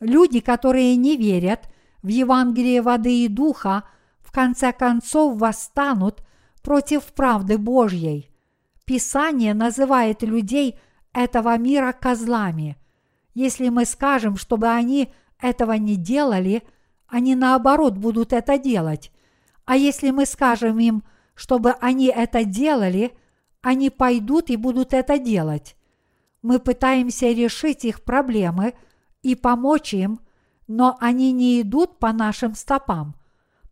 Люди, 0.00 0.40
которые 0.40 0.96
не 0.96 1.16
верят 1.16 1.68
в 2.02 2.08
Евангелие 2.08 2.82
воды 2.82 3.24
и 3.24 3.28
духа, 3.28 3.84
в 4.20 4.32
конце 4.32 4.72
концов 4.72 5.38
восстанут 5.38 6.24
против 6.62 7.04
правды 7.14 7.58
Божьей. 7.58 8.30
Писание 8.84 9.54
называет 9.54 10.22
людей 10.22 10.78
этого 11.12 11.56
мира 11.58 11.92
козлами– 11.92 12.76
если 13.34 13.68
мы 13.68 13.84
скажем, 13.84 14.36
чтобы 14.36 14.68
они 14.68 15.12
этого 15.40 15.72
не 15.72 15.96
делали, 15.96 16.62
они 17.08 17.34
наоборот 17.34 17.98
будут 17.98 18.32
это 18.32 18.58
делать. 18.58 19.12
А 19.64 19.76
если 19.76 20.10
мы 20.10 20.24
скажем 20.24 20.78
им, 20.78 21.02
чтобы 21.34 21.72
они 21.80 22.06
это 22.06 22.44
делали, 22.44 23.12
они 23.60 23.90
пойдут 23.90 24.50
и 24.50 24.56
будут 24.56 24.94
это 24.94 25.18
делать. 25.18 25.76
Мы 26.44 26.60
пытаемся 26.60 27.32
решить 27.32 27.84
их 27.84 28.04
проблемы 28.04 28.74
и 29.24 29.34
помочь 29.34 29.92
им, 29.92 30.20
но 30.68 30.96
они 31.00 31.32
не 31.32 31.60
идут 31.60 31.98
по 31.98 32.12
нашим 32.12 32.54
стопам. 32.54 33.16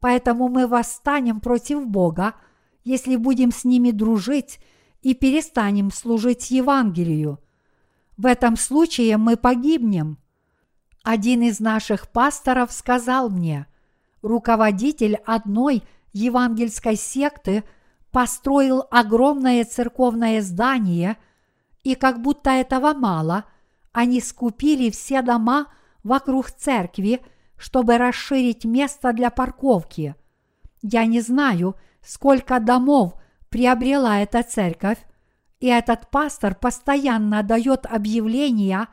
Поэтому 0.01 0.49
мы 0.49 0.67
восстанем 0.67 1.39
против 1.39 1.87
Бога, 1.87 2.35
если 2.83 3.15
будем 3.15 3.53
с 3.53 3.63
ними 3.63 3.93
дружить 3.93 4.59
и 5.03 5.15
перестанем 5.15 5.93
служить 5.93 6.51
Евангелию– 6.51 7.39
в 8.17 8.27
этом 8.27 8.57
случае 8.57 9.17
мы 9.17 9.37
погибнем. 9.37 10.19
Один 11.03 11.43
из 11.43 11.61
наших 11.61 12.09
пасторов 12.09 12.71
сказал 12.71 13.31
мне, 13.31 13.67
руководитель 14.21 15.17
одной 15.27 15.83
евангельской 16.13 16.95
секты 16.95 17.65
построил 18.13 18.85
огромное 18.91 19.65
церковное 19.65 20.43
здание, 20.43 21.17
и 21.83 21.95
как 21.95 22.21
будто 22.23 22.51
этого 22.51 22.95
мало, 22.95 23.45
они 23.93 24.21
скупили 24.21 24.91
все 24.91 25.23
дома 25.23 25.67
вокруг 26.03 26.51
церкви, 26.51 27.21
чтобы 27.57 27.99
расширить 27.99 28.65
место 28.65 29.13
для 29.13 29.31
парковки. 29.31 30.15
Я 30.81 31.07
не 31.07 31.21
знаю, 31.21 31.77
сколько 32.03 32.59
домов 32.59 33.15
приобрела 33.51 34.21
эта 34.21 34.43
церковь, 34.43 34.99
и 35.61 35.67
этот 35.67 36.11
пастор 36.11 36.57
постоянно 36.57 37.43
дает 37.43 37.87
объявления 37.87 38.89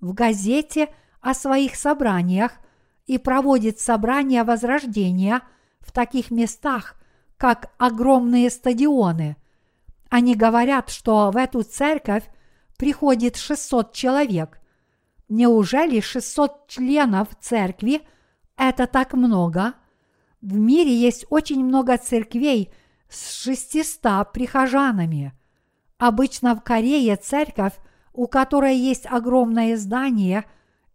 в 0.00 0.14
газете 0.14 0.88
о 1.20 1.34
своих 1.34 1.74
собраниях 1.74 2.52
и 3.06 3.18
проводит 3.18 3.78
собрания 3.78 4.44
возрождения 4.44 5.42
в 5.80 5.92
таких 5.92 6.30
местах, 6.30 6.94
как 7.36 7.72
огромные 7.76 8.48
стадионы. 8.48 9.36
Они 10.08 10.34
говорят, 10.34 10.90
что 10.90 11.30
в 11.30 11.36
эту 11.36 11.62
церковь 11.62 12.24
приходит 12.76 13.36
600 13.36 13.92
человек. 13.92 14.60
Неужели 15.28 16.00
600 16.00 16.68
членов 16.68 17.28
церкви– 17.40 18.02
это 18.56 18.86
так 18.86 19.14
много? 19.14 19.74
В 20.40 20.56
мире 20.56 20.94
есть 20.94 21.26
очень 21.30 21.64
много 21.64 21.96
церквей 21.96 22.72
с 23.08 23.42
600 23.42 24.32
прихожанами– 24.32 25.32
Обычно 25.98 26.54
в 26.54 26.62
Корее 26.62 27.16
церковь, 27.16 27.74
у 28.12 28.26
которой 28.26 28.76
есть 28.76 29.06
огромное 29.06 29.76
здание, 29.76 30.44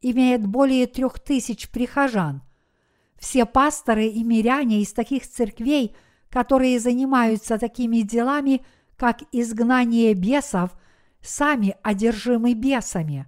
имеет 0.01 0.45
более 0.45 0.87
трех 0.87 1.19
тысяч 1.19 1.69
прихожан. 1.69 2.41
Все 3.17 3.45
пасторы 3.45 4.05
и 4.05 4.23
миряне 4.23 4.81
из 4.81 4.93
таких 4.93 5.27
церквей, 5.27 5.95
которые 6.29 6.79
занимаются 6.79 7.57
такими 7.57 8.01
делами, 8.01 8.63
как 8.97 9.23
изгнание 9.31 10.13
бесов, 10.13 10.71
сами 11.21 11.75
одержимы 11.84 12.53
бесами. 12.53 13.27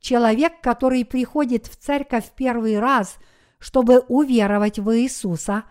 Человек, 0.00 0.60
который 0.60 1.04
приходит 1.04 1.66
в 1.66 1.76
церковь 1.76 2.30
первый 2.36 2.78
раз, 2.78 3.16
чтобы 3.58 4.00
уверовать 4.00 4.78
в 4.78 4.94
Иисуса, 4.96 5.64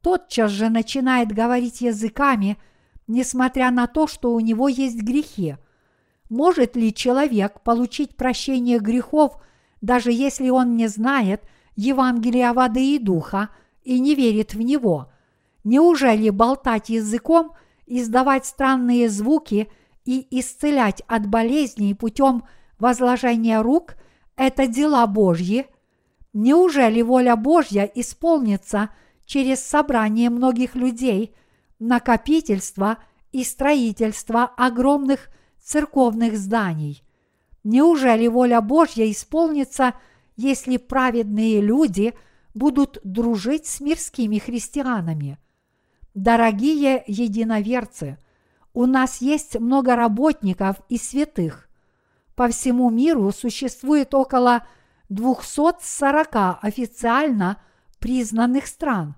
тотчас 0.00 0.50
же 0.50 0.68
начинает 0.68 1.32
говорить 1.32 1.80
языками– 1.80 2.58
несмотря 3.10 3.72
на 3.72 3.88
то, 3.88 4.06
что 4.06 4.32
у 4.32 4.40
него 4.40 4.68
есть 4.68 5.02
грехи. 5.02 5.56
Может 6.28 6.76
ли 6.76 6.94
человек 6.94 7.60
получить 7.62 8.16
прощение 8.16 8.78
грехов, 8.78 9.42
даже 9.80 10.12
если 10.12 10.48
он 10.48 10.76
не 10.76 10.86
знает 10.86 11.42
Евангелия 11.74 12.52
воды 12.52 12.94
и 12.94 12.98
духа 12.98 13.50
и 13.82 13.98
не 13.98 14.14
верит 14.14 14.54
в 14.54 14.60
него? 14.60 15.10
Неужели 15.64 16.30
болтать 16.30 16.88
языком, 16.88 17.52
издавать 17.86 18.46
странные 18.46 19.08
звуки 19.08 19.68
и 20.04 20.26
исцелять 20.38 21.02
от 21.06 21.26
болезней 21.26 21.94
путем 21.94 22.44
возложения 22.78 23.60
рук– 23.60 23.96
это 24.36 24.66
дела 24.66 25.06
Божьи? 25.06 25.66
Неужели 26.32 27.02
воля 27.02 27.36
Божья 27.36 27.84
исполнится 27.84 28.90
через 29.26 29.60
собрание 29.60 30.30
многих 30.30 30.74
людей– 30.74 31.34
накопительства 31.80 32.98
и 33.32 33.42
строительства 33.42 34.44
огромных 34.56 35.30
церковных 35.60 36.36
зданий. 36.36 37.02
Неужели 37.64 38.28
воля 38.28 38.60
Божья 38.60 39.10
исполнится, 39.10 39.94
если 40.36 40.76
праведные 40.76 41.60
люди 41.60 42.14
будут 42.54 42.98
дружить 43.02 43.66
с 43.66 43.80
мирскими 43.80 44.38
христианами? 44.38 45.38
Дорогие 46.14 47.02
единоверцы, 47.06 48.18
у 48.72 48.86
нас 48.86 49.20
есть 49.20 49.58
много 49.58 49.96
работников 49.96 50.76
и 50.88 50.98
святых. 50.98 51.68
По 52.34 52.48
всему 52.48 52.90
миру 52.90 53.32
существует 53.32 54.14
около 54.14 54.66
240 55.08 56.62
официально 56.62 57.60
признанных 57.98 58.66
стран 58.66 59.16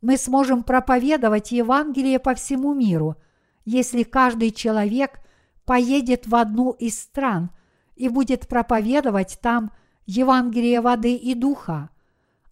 мы 0.00 0.16
сможем 0.16 0.62
проповедовать 0.62 1.52
Евангелие 1.52 2.18
по 2.18 2.34
всему 2.34 2.74
миру, 2.74 3.16
если 3.64 4.02
каждый 4.02 4.52
человек 4.52 5.20
поедет 5.64 6.26
в 6.26 6.34
одну 6.34 6.72
из 6.72 7.00
стран 7.00 7.50
и 7.96 8.08
будет 8.08 8.48
проповедовать 8.48 9.38
там 9.42 9.72
Евангелие 10.06 10.80
воды 10.80 11.14
и 11.14 11.34
духа. 11.34 11.90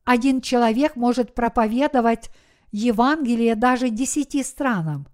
Один 0.05 0.41
человек 0.41 0.97
может 0.97 1.35
проповедовать 1.35 2.31
Евангелие 2.73 3.55
даже 3.55 3.91
десяти 3.91 4.43
странам. 4.43 5.07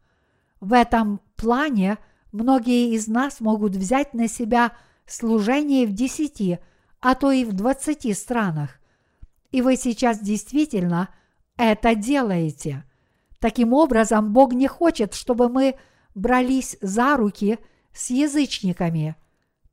В 0.62 0.74
этом 0.74 1.20
плане 1.34 1.98
многие 2.30 2.94
из 2.94 3.08
нас 3.08 3.40
могут 3.40 3.74
взять 3.74 4.14
на 4.14 4.28
себя 4.28 4.70
служение 5.06 5.88
в 5.88 5.92
десяти, 5.92 6.60
а 7.00 7.16
то 7.16 7.32
и 7.32 7.44
в 7.44 7.52
двадцати 7.52 8.14
странах. 8.14 8.78
И 9.50 9.60
вы 9.60 9.74
сейчас 9.74 10.20
действительно 10.20 11.08
это 11.56 11.96
делаете. 11.96 12.84
Таким 13.40 13.72
образом, 13.72 14.32
Бог 14.32 14.52
не 14.52 14.68
хочет, 14.68 15.14
чтобы 15.14 15.48
мы 15.48 15.74
брались 16.14 16.76
за 16.80 17.16
руки 17.16 17.58
с 17.92 18.10
язычниками. 18.10 19.16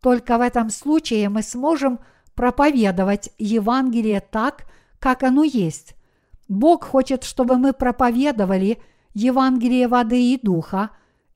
Только 0.01 0.39
в 0.39 0.41
этом 0.41 0.71
случае 0.71 1.29
мы 1.29 1.43
сможем 1.43 1.99
проповедовать 2.33 3.29
Евангелие 3.37 4.21
так, 4.21 4.63
как 4.97 5.21
оно 5.21 5.43
есть. 5.43 5.93
Бог 6.47 6.83
хочет, 6.83 7.25
чтобы 7.25 7.59
мы 7.59 7.73
проповедовали 7.73 8.79
Евангелие 9.13 9.87
воды 9.87 10.33
и 10.33 10.39
духа, 10.41 10.91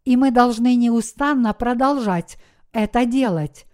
и 0.05 0.17
мы 0.17 0.32
должны 0.32 0.76
неустанно 0.76 1.53
продолжать 1.53 2.38
это 2.71 3.05
делать. 3.05 3.65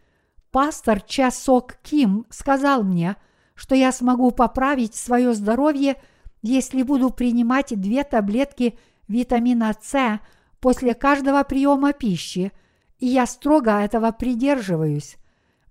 Пастор 0.51 1.01
Часок 1.01 1.75
Ким 1.83 2.25
сказал 2.29 2.83
мне, 2.83 3.15
что 3.55 3.75
я 3.75 3.91
смогу 3.91 4.31
поправить 4.31 4.95
свое 4.95 5.33
здоровье, 5.33 6.01
если 6.41 6.83
буду 6.83 7.09
принимать 7.09 7.79
две 7.79 8.03
таблетки 8.03 8.77
витамина 9.07 9.75
С 9.81 10.19
после 10.59 10.93
каждого 10.93 11.43
приема 11.43 11.93
пищи, 11.93 12.51
и 12.99 13.07
я 13.07 13.25
строго 13.25 13.79
этого 13.79 14.11
придерживаюсь. 14.11 15.17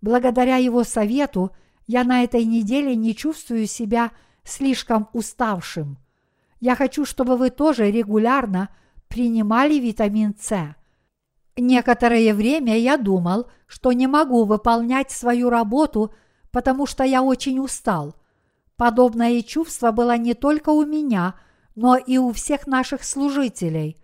Благодаря 0.01 0.57
его 0.57 0.85
совету 0.85 1.51
я 1.87 2.05
на 2.05 2.23
этой 2.23 2.45
неделе 2.45 2.95
не 2.95 3.15
чувствую 3.15 3.67
себя 3.67 4.13
слишком 4.45 5.09
уставшим. 5.13 5.99
Я 6.61 6.75
хочу, 6.75 7.05
чтобы 7.05 7.37
вы 7.37 7.51
тоже 7.51 7.91
регулярно 7.91 8.69
принимали 9.09 9.75
витамин 9.75 10.35
С. 10.39 10.75
Некоторое 11.57 12.35
время 12.35 12.79
я 12.79 12.97
думал, 12.97 13.47
что 13.67 13.93
не 13.93 14.07
могу 14.07 14.45
выполнять 14.45 15.11
свою 15.11 15.51
работу, 15.51 16.13
потому 16.51 16.87
что 16.87 17.05
я 17.05 17.23
очень 17.23 17.59
устал. 17.59 18.15
Подобное 18.77 19.43
чувство 19.43 19.91
было 19.91 20.17
не 20.17 20.35
только 20.35 20.71
у 20.71 20.85
меня, 20.85 21.35
но 21.75 21.97
и 21.97 22.19
у 22.19 22.33
всех 22.33 22.67
наших 22.67 23.03
служителей. 23.05 23.97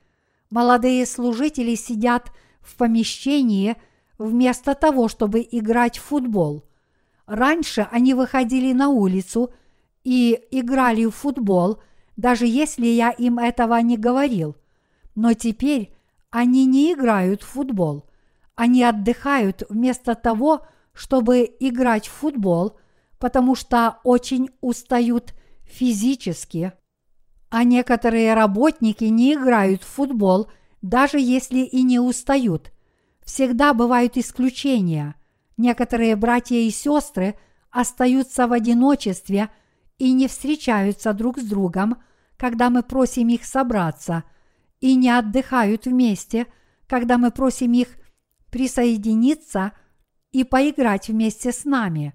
Молодые 0.51 1.07
служители 1.07 1.75
сидят 1.75 2.33
в 2.61 2.77
помещении 2.77 3.77
вместо 4.19 4.75
того, 4.75 5.09
чтобы 5.09 5.47
играть 5.49 5.99
в 5.99 6.03
футбол. 6.03 6.65
Раньше 7.27 7.89
они 7.91 8.15
выходили 8.15 8.73
на 8.73 8.89
улицу 8.89 9.53
и 10.03 10.41
играли 10.51 11.07
в 11.07 11.13
футбол, 11.13 11.81
даже 12.17 12.47
если 12.47 12.87
я 12.87 13.11
им 13.11 13.39
этого 13.39 13.81
не 13.81 13.97
говорил. 13.97 14.57
Но 15.15 15.35
теперь 15.35 15.95
они 16.31 16.67
не 16.67 16.93
играют 16.93 17.43
в 17.43 17.47
футбол. 17.47 18.05
Они 18.55 18.83
отдыхают 18.83 19.63
вместо 19.69 20.15
того, 20.15 20.67
чтобы 20.93 21.51
играть 21.61 22.09
в 22.09 22.13
футбол, 22.13 22.77
потому 23.19 23.55
что 23.55 23.99
очень 24.05 24.51
устают 24.61 25.35
физически. 25.65 26.73
А 27.51 27.65
некоторые 27.65 28.35
работники 28.35 29.05
не 29.05 29.35
играют 29.35 29.83
в 29.83 29.89
футбол– 29.89 30.49
даже 30.85 31.19
если 31.19 31.61
и 31.61 31.83
не 31.83 31.99
устают. 31.99 32.71
Всегда 33.25 33.73
бывают 33.73 34.19
исключения. 34.19 35.15
Некоторые 35.57 36.15
братья 36.15 36.57
и 36.57 36.69
сестры 36.69 37.37
остаются 37.71 38.47
в 38.47 38.53
одиночестве 38.53 39.49
и 39.99 40.13
не 40.13 40.29
встречаются 40.29 41.13
друг 41.13 41.39
с 41.39 41.45
другом, 41.45 42.03
когда 42.37 42.71
мы 42.71 42.83
просим 42.83 43.29
их 43.29 43.45
собраться, 43.45 44.25
и 44.81 44.97
не 44.97 45.11
отдыхают 45.11 45.87
вместе, 45.87 46.47
когда 46.87 47.17
мы 47.17 47.31
просим 47.31 47.73
их 47.73 47.89
присоединиться 48.51 49.73
и 50.33 50.45
поиграть 50.45 51.09
вместе 51.09 51.53
с 51.53 51.65
нами. 51.65 52.15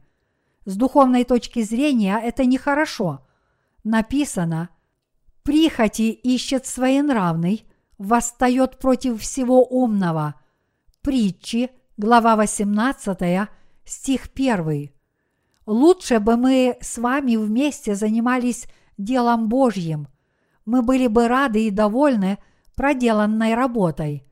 С 0.65 0.75
духовной 0.75 1.23
точки 1.23 1.61
зрения 1.63 2.19
это 2.19 2.45
нехорошо. 2.45 3.25
Написано 3.83 4.69
«Прихоти 5.43 6.11
ищет 6.11 6.65
своенравный, 6.65 7.65
восстает 7.97 8.77
против 8.77 9.21
всего 9.21 9.65
умного. 9.65 10.35
Притчи, 11.01 11.71
глава 11.97 12.35
18, 12.35 13.49
стих 13.85 14.29
1. 14.35 14.98
Лучше 15.69 16.19
бы 16.19 16.35
мы 16.35 16.77
с 16.81 16.97
вами 16.97 17.35
вместе 17.35 17.93
занимались 17.93 18.67
делом 18.97 19.49
Божьим. 19.49 20.07
Мы 20.65 20.81
были 20.81 21.05
бы 21.05 21.27
рады 21.27 21.67
и 21.67 21.69
довольны 21.69 22.39
проделанной 22.75 23.53
работой. 23.53 24.25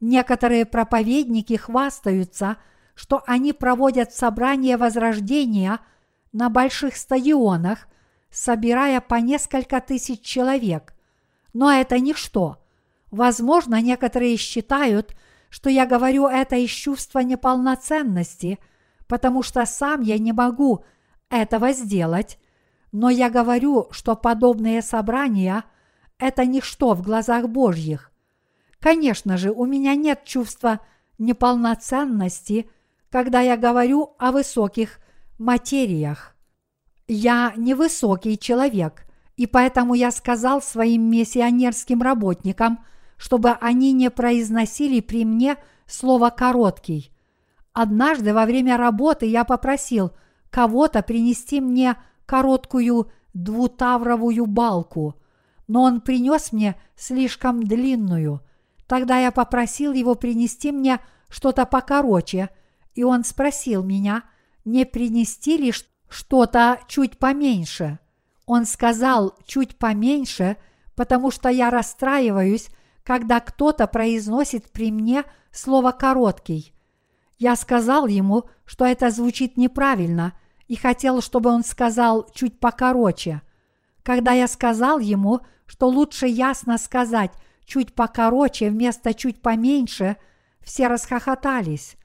Некоторые 0.00 0.64
проповедники 0.66 1.56
хвастаются, 1.56 2.58
что 2.94 3.24
они 3.26 3.52
проводят 3.52 4.14
собрания 4.14 4.76
возрождения 4.76 5.80
на 6.32 6.48
больших 6.48 6.96
стадионах, 6.96 7.88
собирая 8.30 9.00
по 9.00 9.16
несколько 9.16 9.80
тысяч 9.80 10.20
человек. 10.20 10.94
Но 11.52 11.72
это 11.72 11.98
ничто– 11.98 12.58
Возможно, 13.10 13.80
некоторые 13.80 14.36
считают, 14.36 15.16
что 15.48 15.70
я 15.70 15.86
говорю 15.86 16.26
это 16.26 16.56
из 16.56 16.70
чувства 16.70 17.20
неполноценности, 17.20 18.58
потому 19.08 19.42
что 19.42 19.64
сам 19.66 20.02
я 20.02 20.18
не 20.18 20.32
могу 20.32 20.84
этого 21.30 21.72
сделать, 21.72 22.38
но 22.92 23.10
я 23.10 23.30
говорю, 23.30 23.88
что 23.90 24.14
подобные 24.14 24.82
собрания– 24.82 25.64
это 26.18 26.44
ничто 26.46 26.94
в 26.94 27.02
глазах 27.02 27.48
Божьих. 27.48 28.12
Конечно 28.80 29.36
же, 29.36 29.50
у 29.50 29.66
меня 29.66 29.94
нет 29.94 30.24
чувства 30.24 30.80
неполноценности, 31.18 32.70
когда 33.10 33.40
я 33.40 33.56
говорю 33.56 34.14
о 34.18 34.30
высоких 34.30 35.00
материях. 35.38 36.36
Я 37.08 37.52
невысокий 37.56 38.38
человек, 38.38 39.04
и 39.36 39.46
поэтому 39.46 39.94
я 39.94 40.10
сказал 40.10 40.62
своим 40.62 41.10
миссионерским 41.10 42.02
работникам– 42.02 42.84
чтобы 43.18 43.50
они 43.50 43.92
не 43.92 44.10
произносили 44.10 45.00
при 45.00 45.26
мне 45.26 45.56
слово 45.86 46.30
«короткий». 46.30 47.12
Однажды 47.80 48.34
во 48.34 48.44
время 48.44 48.76
работы 48.76 49.26
я 49.26 49.44
попросил 49.44 50.10
кого-то 50.50 51.00
принести 51.00 51.60
мне 51.60 51.94
короткую 52.26 53.12
двутавровую 53.34 54.46
балку, 54.46 55.14
но 55.68 55.82
он 55.82 56.00
принес 56.00 56.50
мне 56.50 56.74
слишком 56.96 57.62
длинную. 57.62 58.40
Тогда 58.88 59.20
я 59.20 59.30
попросил 59.30 59.92
его 59.92 60.16
принести 60.16 60.72
мне 60.72 60.98
что-то 61.28 61.66
покороче, 61.66 62.50
и 62.96 63.04
он 63.04 63.22
спросил 63.22 63.84
меня, 63.84 64.24
не 64.64 64.84
принести 64.84 65.56
ли 65.56 65.72
что-то 66.08 66.80
чуть 66.88 67.16
поменьше. 67.16 68.00
Он 68.44 68.66
сказал 68.66 69.36
чуть 69.46 69.78
поменьше, 69.78 70.56
потому 70.96 71.30
что 71.30 71.48
я 71.48 71.70
расстраиваюсь, 71.70 72.70
когда 73.04 73.38
кто-то 73.38 73.86
произносит 73.86 74.68
при 74.72 74.90
мне 74.90 75.22
слово 75.52 75.92
«короткий». 75.92 76.74
Я 77.38 77.54
сказал 77.56 78.06
ему, 78.06 78.44
что 78.64 78.84
это 78.84 79.10
звучит 79.10 79.56
неправильно, 79.56 80.34
и 80.66 80.76
хотел, 80.76 81.22
чтобы 81.22 81.50
он 81.50 81.64
сказал 81.64 82.28
чуть 82.34 82.60
покороче. 82.60 83.42
Когда 84.02 84.32
я 84.32 84.48
сказал 84.48 84.98
ему, 84.98 85.40
что 85.66 85.88
лучше 85.88 86.26
ясно 86.26 86.78
сказать 86.78 87.32
чуть 87.64 87.94
покороче 87.94 88.70
вместо 88.70 89.14
чуть 89.14 89.40
поменьше, 89.40 90.16
все 90.60 90.88
расхохотались. 90.88 91.96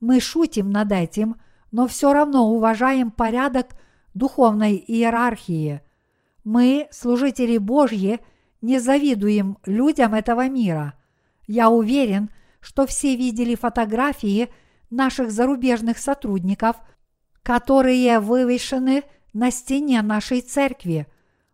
Мы 0.00 0.20
шутим 0.20 0.70
над 0.70 0.92
этим, 0.92 1.36
но 1.72 1.86
все 1.86 2.12
равно 2.12 2.48
уважаем 2.50 3.10
порядок 3.10 3.76
духовной 4.14 4.76
иерархии. 4.76 5.80
Мы, 6.44 6.88
служители 6.90 7.58
Божьи, 7.58 8.20
не 8.62 8.78
завидуем 8.78 9.58
людям 9.66 10.14
этого 10.14 10.48
мира. 10.48 10.94
Я 11.46 11.70
уверен, 11.70 12.30
что 12.60 12.86
все 12.86 13.16
видели 13.16 13.54
фотографии 13.54 14.48
наших 14.96 15.30
зарубежных 15.30 15.98
сотрудников, 15.98 16.76
которые 17.42 18.18
вывешены 18.18 19.04
на 19.32 19.50
стене 19.52 20.02
нашей 20.02 20.40
церкви. 20.40 21.06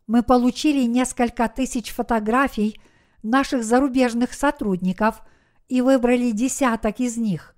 Мы 0.07 0.23
получили 0.23 0.85
несколько 0.85 1.49
тысяч 1.49 1.91
фотографий 1.91 2.81
наших 3.23 3.65
зарубежных 3.65 4.33
сотрудников 4.33 5.21
и 5.69 5.81
выбрали 5.81 6.31
десяток 6.31 7.01
из 7.01 7.17
них. 7.17 7.55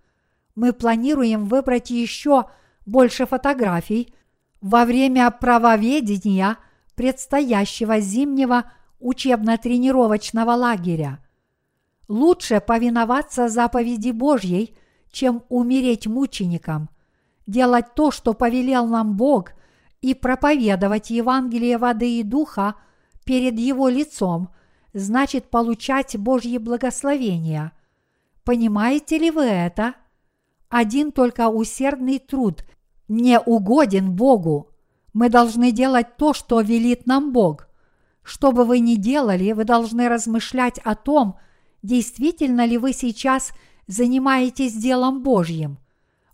Мы 0.55 0.73
планируем 0.73 1.47
выбрать 1.47 1.91
еще 1.91 2.47
больше 2.87 3.27
фотографий 3.27 4.15
во 4.61 4.85
время 4.85 5.31
правоведения 5.31 6.57
предстоящего 6.95 8.01
зимнего 8.01 8.73
учебно-тренировочного 9.01 10.53
лагеря. 10.53 11.19
Лучше 12.09 12.61
повиноваться 12.61 13.49
заповеди 13.49 14.11
Божьей, 14.11 14.77
чем 15.15 15.45
умереть 15.49 16.07
мучеником, 16.07 16.91
делать 17.47 17.95
то, 17.95 18.11
что 18.11 18.35
повелел 18.35 18.87
нам 18.87 19.17
Бог, 19.17 19.53
и 20.03 20.13
проповедовать 20.13 21.09
Евангелие 21.09 21.79
воды 21.79 22.21
и 22.21 22.23
духа 22.23 22.75
перед 23.25 23.59
Его 23.59 23.89
лицом 23.89 24.51
значит 24.93 25.49
получать 25.49 26.19
Божьи 26.19 26.59
благословения. 26.59 27.73
Понимаете 28.45 29.17
ли 29.17 29.31
вы 29.31 29.45
это? 29.45 29.95
Один 30.69 31.11
только 31.11 31.49
усердный 31.49 32.19
труд 32.19 32.65
не 33.09 33.41
угоден 33.41 34.13
Богу. 34.13 34.69
Мы 35.15 35.31
должны 35.31 35.71
делать 35.73 36.19
то, 36.19 36.35
что 36.35 36.61
велит 36.61 37.07
нам 37.07 37.33
Бог. 37.33 37.69
Что 38.23 38.53
бы 38.53 38.65
вы 38.65 38.81
ни 38.81 38.97
делали, 38.97 39.53
вы 39.53 39.65
должны 39.65 40.09
размышлять 40.09 40.79
о 40.81 40.97
том, 40.97 41.39
действительно 41.83 42.67
ли 42.67 42.77
вы 42.77 42.93
сейчас 42.93 43.53
занимаетесь 43.87 44.75
делом 44.75 45.23
Божьим. 45.23 45.79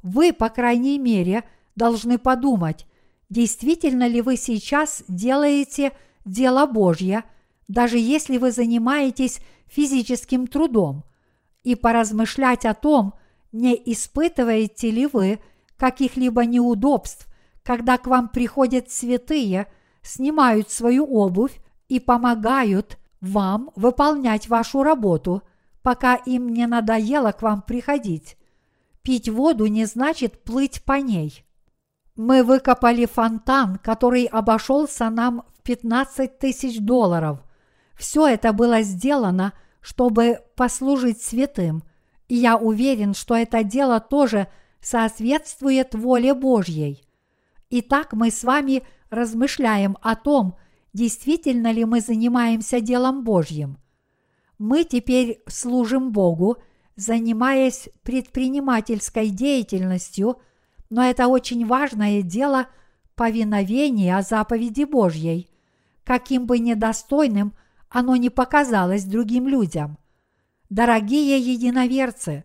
Вы, 0.03 0.33
по 0.33 0.49
крайней 0.49 0.99
мере, 0.99 1.45
должны 1.77 2.19
подумать, 2.19 2.87
действительно 3.29 4.07
ли 4.07 4.21
вы 4.23 4.37
сейчас 4.37 5.03
делаете 5.09 5.93
дело 6.25 6.67
Божье, 6.67 7.25
даже 7.69 7.99
если 7.99 8.39
вы 8.39 8.51
занимаетесь 8.51 9.41
физическим 9.67 10.47
трудом, 10.47 11.05
и 11.63 11.75
поразмышлять 11.75 12.65
о 12.65 12.75
том, 12.75 13.15
не 13.53 13.75
испытываете 13.75 14.91
ли 14.91 15.07
вы 15.07 15.41
каких-либо 15.77 16.45
неудобств, 16.45 17.27
когда 17.63 17.99
к 17.99 18.07
вам 18.07 18.29
приходят 18.29 18.91
святые, 18.91 19.67
снимают 20.03 20.71
свою 20.71 21.05
обувь 21.05 21.61
и 21.89 22.01
помогают 22.01 22.99
вам 23.21 23.71
выполнять 23.77 24.49
вашу 24.49 24.83
работу, 24.83 25.43
пока 25.83 26.15
им 26.15 26.49
не 26.49 26.67
надоело 26.67 27.33
к 27.33 27.43
вам 27.43 27.63
приходить. 27.63 28.37
Пить 29.03 29.29
воду 29.29 29.67
не 29.67 29.87
значит 29.87 30.45
плыть 30.45 30.83
по 30.85 31.01
ней. 31.01 31.45
Мы 32.17 32.43
выкопали 32.43 33.07
фонтан, 33.07 33.77
который 33.77 34.25
обошелся 34.25 35.09
нам 35.09 35.45
в 35.57 35.63
15 35.63 36.39
тысяч 36.39 36.79
долларов. 36.79 37.41
Все 37.95 38.27
это 38.27 38.53
было 38.53 38.83
сделано, 38.83 39.53
чтобы 39.81 40.41
послужить 40.55 41.23
святым, 41.23 41.83
и 42.29 42.37
я 42.37 42.57
уверен, 42.57 43.15
что 43.15 43.35
это 43.35 43.65
дело 43.65 44.01
тоже 44.01 44.49
соответствует 44.81 45.95
воле 45.95 46.35
Божьей. 46.35 47.05
Итак, 47.71 48.13
мы 48.13 48.31
с 48.31 48.45
вами 48.45 48.83
размышляем 49.11 49.97
о 50.03 50.17
том, 50.17 50.57
действительно 50.93 51.73
ли 51.73 51.85
мы 51.85 52.01
занимаемся 52.01 52.81
делом 52.81 53.25
Божьим. 53.25 53.79
Мы 54.61 54.85
теперь 54.85 55.41
служим 55.47 56.13
Богу, 56.13 56.59
занимаясь 56.95 57.89
предпринимательской 58.03 59.31
деятельностью, 59.31 60.37
но 60.91 61.03
это 61.03 61.29
очень 61.29 61.67
важное 61.67 62.21
дело 62.21 62.67
повиновения 63.15 64.21
заповеди 64.21 64.85
Божьей, 64.85 65.49
каким 66.05 66.45
бы 66.45 66.59
недостойным 66.59 67.55
оно 67.89 68.17
не 68.17 68.29
показалось 68.29 69.05
другим 69.05 69.49
людям. 69.49 69.97
Дорогие 70.69 71.39
единоверцы, 71.39 72.45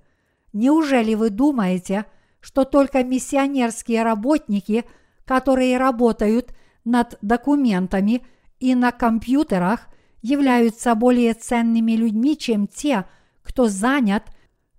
неужели 0.53 1.15
вы 1.15 1.31
думаете, 1.31 2.05
что 2.39 2.63
только 2.63 3.03
миссионерские 3.03 4.03
работники, 4.03 4.85
которые 5.25 5.77
работают 5.77 6.55
над 6.85 7.17
документами 7.21 8.25
и 8.61 8.73
на 8.73 8.93
компьютерах, 8.93 9.89
являются 10.25 10.95
более 10.95 11.35
ценными 11.35 11.91
людьми, 11.91 12.35
чем 12.37 12.67
те, 12.67 13.05
кто 13.43 13.67
занят 13.67 14.23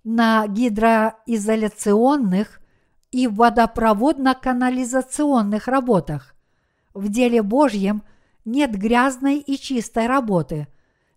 на 0.03 0.45
гидроизоляционных 0.47 2.59
и 3.11 3.27
водопроводно-канализационных 3.27 5.67
работах. 5.67 6.35
В 6.93 7.07
деле 7.09 7.41
Божьем 7.41 8.03
нет 8.43 8.77
грязной 8.77 9.39
и 9.39 9.57
чистой 9.57 10.07
работы. 10.07 10.67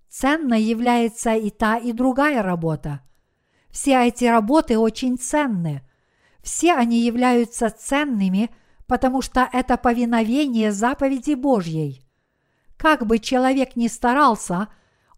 Ценной 0.09 0.63
является 0.63 1.35
и 1.35 1.51
та, 1.51 1.77
и 1.77 1.91
другая 1.93 2.45
работа. 2.45 3.01
Все 3.69 4.01
эти 4.07 4.27
работы 4.27 4.79
очень 4.79 5.19
ценны. 5.19 5.83
Все 6.41 6.75
они 6.75 7.01
являются 7.01 7.69
ценными, 7.71 8.51
потому 8.87 9.23
что 9.23 9.49
это 9.53 9.77
повиновение 9.77 10.71
заповеди 10.71 11.35
Божьей. 11.35 12.07
Как 12.81 13.07
бы 13.07 13.19
человек 13.19 13.77
ни 13.77 13.89
старался, 13.89 14.69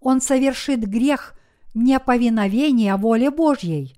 он 0.01 0.21
совершит 0.21 0.81
грех 0.81 1.39
неповиновения 1.75 2.97
воле 2.97 3.31
Божьей. 3.31 3.97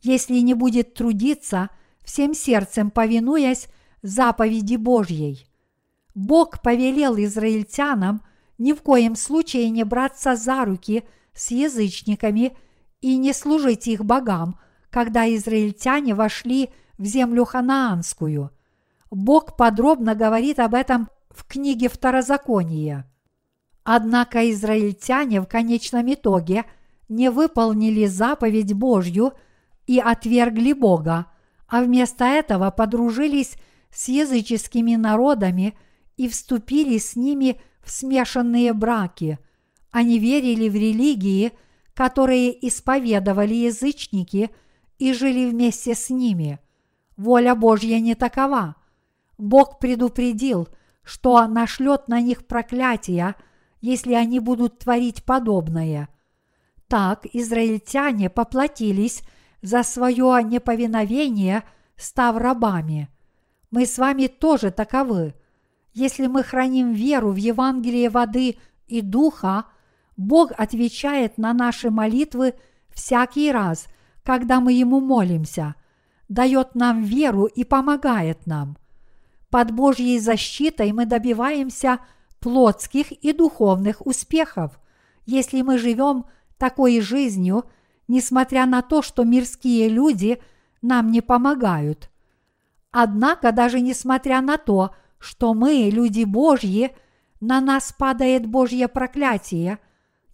Если 0.00 0.38
не 0.38 0.54
будет 0.54 0.94
трудиться, 0.94 1.70
всем 2.04 2.34
сердцем 2.34 2.92
повинуясь 2.92 3.66
заповеди 4.02 4.76
Божьей. 4.76 5.48
Бог 6.14 6.62
повелел 6.62 7.16
израильтянам 7.16 8.22
ни 8.58 8.72
в 8.72 8.80
коем 8.80 9.16
случае 9.16 9.70
не 9.70 9.82
браться 9.82 10.36
за 10.36 10.64
руки 10.64 11.02
с 11.34 11.50
язычниками 11.50 12.56
и 13.00 13.16
не 13.16 13.32
служить 13.32 13.88
их 13.88 14.04
богам, 14.04 14.56
когда 14.88 15.28
израильтяне 15.34 16.14
вошли 16.14 16.70
в 16.96 17.04
землю 17.04 17.44
ханаанскую. 17.44 18.52
Бог 19.10 19.56
подробно 19.56 20.14
говорит 20.14 20.60
об 20.60 20.74
этом 20.74 21.08
в 21.30 21.44
книге 21.44 21.88
Второзакония. 21.88 23.06
Однако 23.84 24.50
израильтяне 24.50 25.40
в 25.40 25.46
конечном 25.46 26.12
итоге 26.12 26.64
не 27.08 27.30
выполнили 27.30 28.06
заповедь 28.06 28.74
Божью 28.74 29.32
и 29.86 29.98
отвергли 29.98 30.72
Бога, 30.72 31.26
а 31.66 31.82
вместо 31.82 32.24
этого 32.24 32.70
подружились 32.70 33.56
с 33.90 34.08
языческими 34.08 34.96
народами 34.96 35.76
и 36.16 36.28
вступили 36.28 36.98
с 36.98 37.16
ними 37.16 37.60
в 37.82 37.90
смешанные 37.90 38.72
браки. 38.72 39.38
Они 39.90 40.18
верили 40.18 40.68
в 40.68 40.74
религии, 40.74 41.52
которые 41.94 42.66
исповедовали 42.66 43.54
язычники 43.54 44.50
и 44.98 45.12
жили 45.12 45.50
вместе 45.50 45.94
с 45.94 46.10
ними. 46.10 46.60
Воля 47.16 47.54
Божья 47.54 47.98
не 47.98 48.14
такова. 48.14 48.76
Бог 49.38 49.78
предупредил– 49.78 50.68
что 51.02 51.46
нашлет 51.46 52.08
на 52.08 52.20
них 52.20 52.46
проклятие, 52.46 53.34
если 53.80 54.14
они 54.14 54.40
будут 54.40 54.80
творить 54.80 55.24
подобное. 55.24 56.08
Так 56.88 57.26
израильтяне 57.32 58.28
поплатились 58.30 59.22
за 59.62 59.82
свое 59.82 60.42
неповиновение, 60.42 61.62
став 61.96 62.36
рабами. 62.36 63.08
Мы 63.70 63.86
с 63.86 63.98
вами 63.98 64.26
тоже 64.26 64.70
таковы. 64.70 65.34
Если 65.92 66.26
мы 66.26 66.42
храним 66.42 66.92
веру 66.92 67.30
в 67.30 67.36
Евангелие 67.36 68.10
воды 68.10 68.58
и 68.86 69.00
духа, 69.00 69.66
Бог 70.16 70.52
отвечает 70.56 71.38
на 71.38 71.52
наши 71.52 71.90
молитвы 71.90 72.54
всякий 72.90 73.52
раз, 73.52 73.86
когда 74.22 74.60
мы 74.60 74.72
Ему 74.72 75.00
молимся, 75.00 75.74
дает 76.28 76.74
нам 76.74 77.02
веру 77.02 77.46
и 77.46 77.64
помогает 77.64 78.46
нам. 78.46 78.76
Под 79.50 79.72
Божьей 79.72 80.20
защитой 80.20 80.92
мы 80.92 81.06
добиваемся 81.06 81.98
плотских 82.38 83.10
и 83.10 83.32
духовных 83.32 84.06
успехов, 84.06 84.80
если 85.26 85.62
мы 85.62 85.76
живем 85.76 86.26
такой 86.56 87.00
жизнью, 87.00 87.64
несмотря 88.06 88.64
на 88.66 88.80
то, 88.82 89.02
что 89.02 89.24
мирские 89.24 89.88
люди 89.88 90.40
нам 90.82 91.10
не 91.10 91.20
помогают. 91.20 92.10
Однако, 92.92 93.52
даже 93.52 93.80
несмотря 93.80 94.40
на 94.40 94.56
то, 94.56 94.94
что 95.18 95.52
мы, 95.52 95.90
люди 95.92 96.24
Божьи, 96.24 96.96
на 97.40 97.60
нас 97.60 97.92
падает 97.96 98.46
Божье 98.46 98.88
проклятие, 98.88 99.78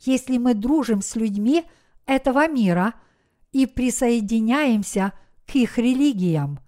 если 0.00 0.36
мы 0.36 0.54
дружим 0.54 1.00
с 1.00 1.16
людьми 1.16 1.64
этого 2.04 2.48
мира 2.48 2.94
и 3.52 3.66
присоединяемся 3.66 5.12
к 5.46 5.54
их 5.56 5.78
религиям 5.78 6.60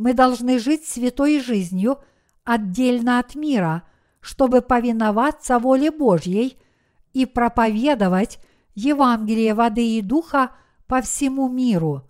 мы 0.00 0.14
должны 0.14 0.58
жить 0.58 0.86
святой 0.86 1.40
жизнью 1.40 1.98
отдельно 2.42 3.18
от 3.18 3.34
мира, 3.34 3.82
чтобы 4.22 4.62
повиноваться 4.62 5.58
воле 5.58 5.90
Божьей 5.90 6.56
и 7.12 7.26
проповедовать 7.26 8.38
Евангелие 8.74 9.52
воды 9.52 9.98
и 9.98 10.00
духа 10.00 10.52
по 10.86 11.02
всему 11.02 11.50
миру. 11.50 12.08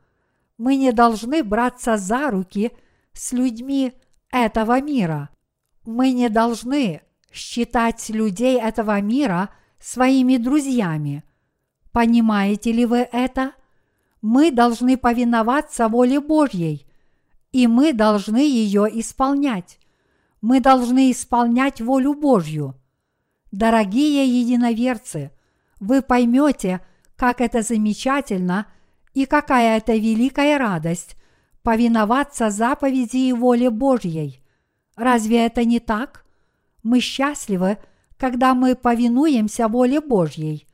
Мы 0.57 0.77
не 0.77 0.93
должны 0.93 1.43
браться 1.43 1.97
за 1.97 2.31
руки 2.31 2.71
с 3.13 3.33
людьми 3.33 3.93
этого 4.31 4.81
мира. 4.81 5.29
Мы 5.85 6.13
не 6.13 6.29
должны 6.29 7.01
считать 7.33 8.09
людей 8.09 8.61
этого 8.61 9.01
мира 9.01 9.51
своими 9.81 10.37
друзьями. 10.37 11.25
Понимаете 11.91 12.71
ли 12.71 12.87
вы 12.87 12.99
это? 12.99 13.51
Мы 14.23 14.53
должны 14.53 14.97
повиноваться 14.97 15.89
воле 15.89 16.21
Божьей– 16.21 16.87
и 17.53 17.67
мы 17.67 17.93
должны 17.93 18.39
ее 18.39 18.89
исполнять. 18.93 19.79
Мы 20.41 20.61
должны 20.61 21.11
исполнять 21.11 21.81
волю 21.81 22.15
Божью. 22.15 22.75
Дорогие 23.53 24.25
единоверцы, 24.41 25.33
вы 25.81 26.03
поймете, 26.03 26.81
как 27.17 27.41
это 27.41 27.63
замечательно 27.63 28.67
и 29.13 29.27
какая 29.27 29.79
это 29.79 29.93
великая 29.95 30.59
радость 30.59 31.17
повиноваться 31.63 32.51
заповеди 32.51 33.17
и 33.17 33.33
воле 33.33 33.71
Божьей. 33.71 34.41
Разве 34.97 35.47
это 35.47 35.65
не 35.65 35.81
так? 35.81 36.25
Мы 36.83 37.01
счастливы, 37.01 37.79
когда 38.17 38.55
мы 38.55 38.75
повинуемся 38.75 39.69
воле 39.69 40.01
Божьей. 40.01 40.67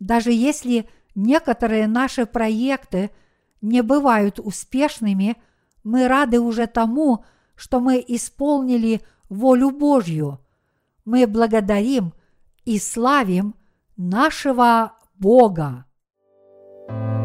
Даже 0.00 0.32
если 0.32 0.88
некоторые 1.14 1.86
наши 1.86 2.26
проекты 2.26 3.10
не 3.60 3.82
бывают 3.82 4.38
успешными, 4.38 5.36
мы 5.88 6.06
рады 6.06 6.38
уже 6.38 6.66
тому, 6.66 7.24
что 7.54 7.80
мы 7.80 8.04
исполнили 8.06 9.00
волю 9.30 9.70
Божью. 9.70 10.38
Мы 11.06 11.26
благодарим 11.26 12.12
и 12.66 12.78
славим 12.78 13.54
нашего 13.96 14.92
Бога. 15.18 15.86
thank 16.90 17.12
you 17.12 17.17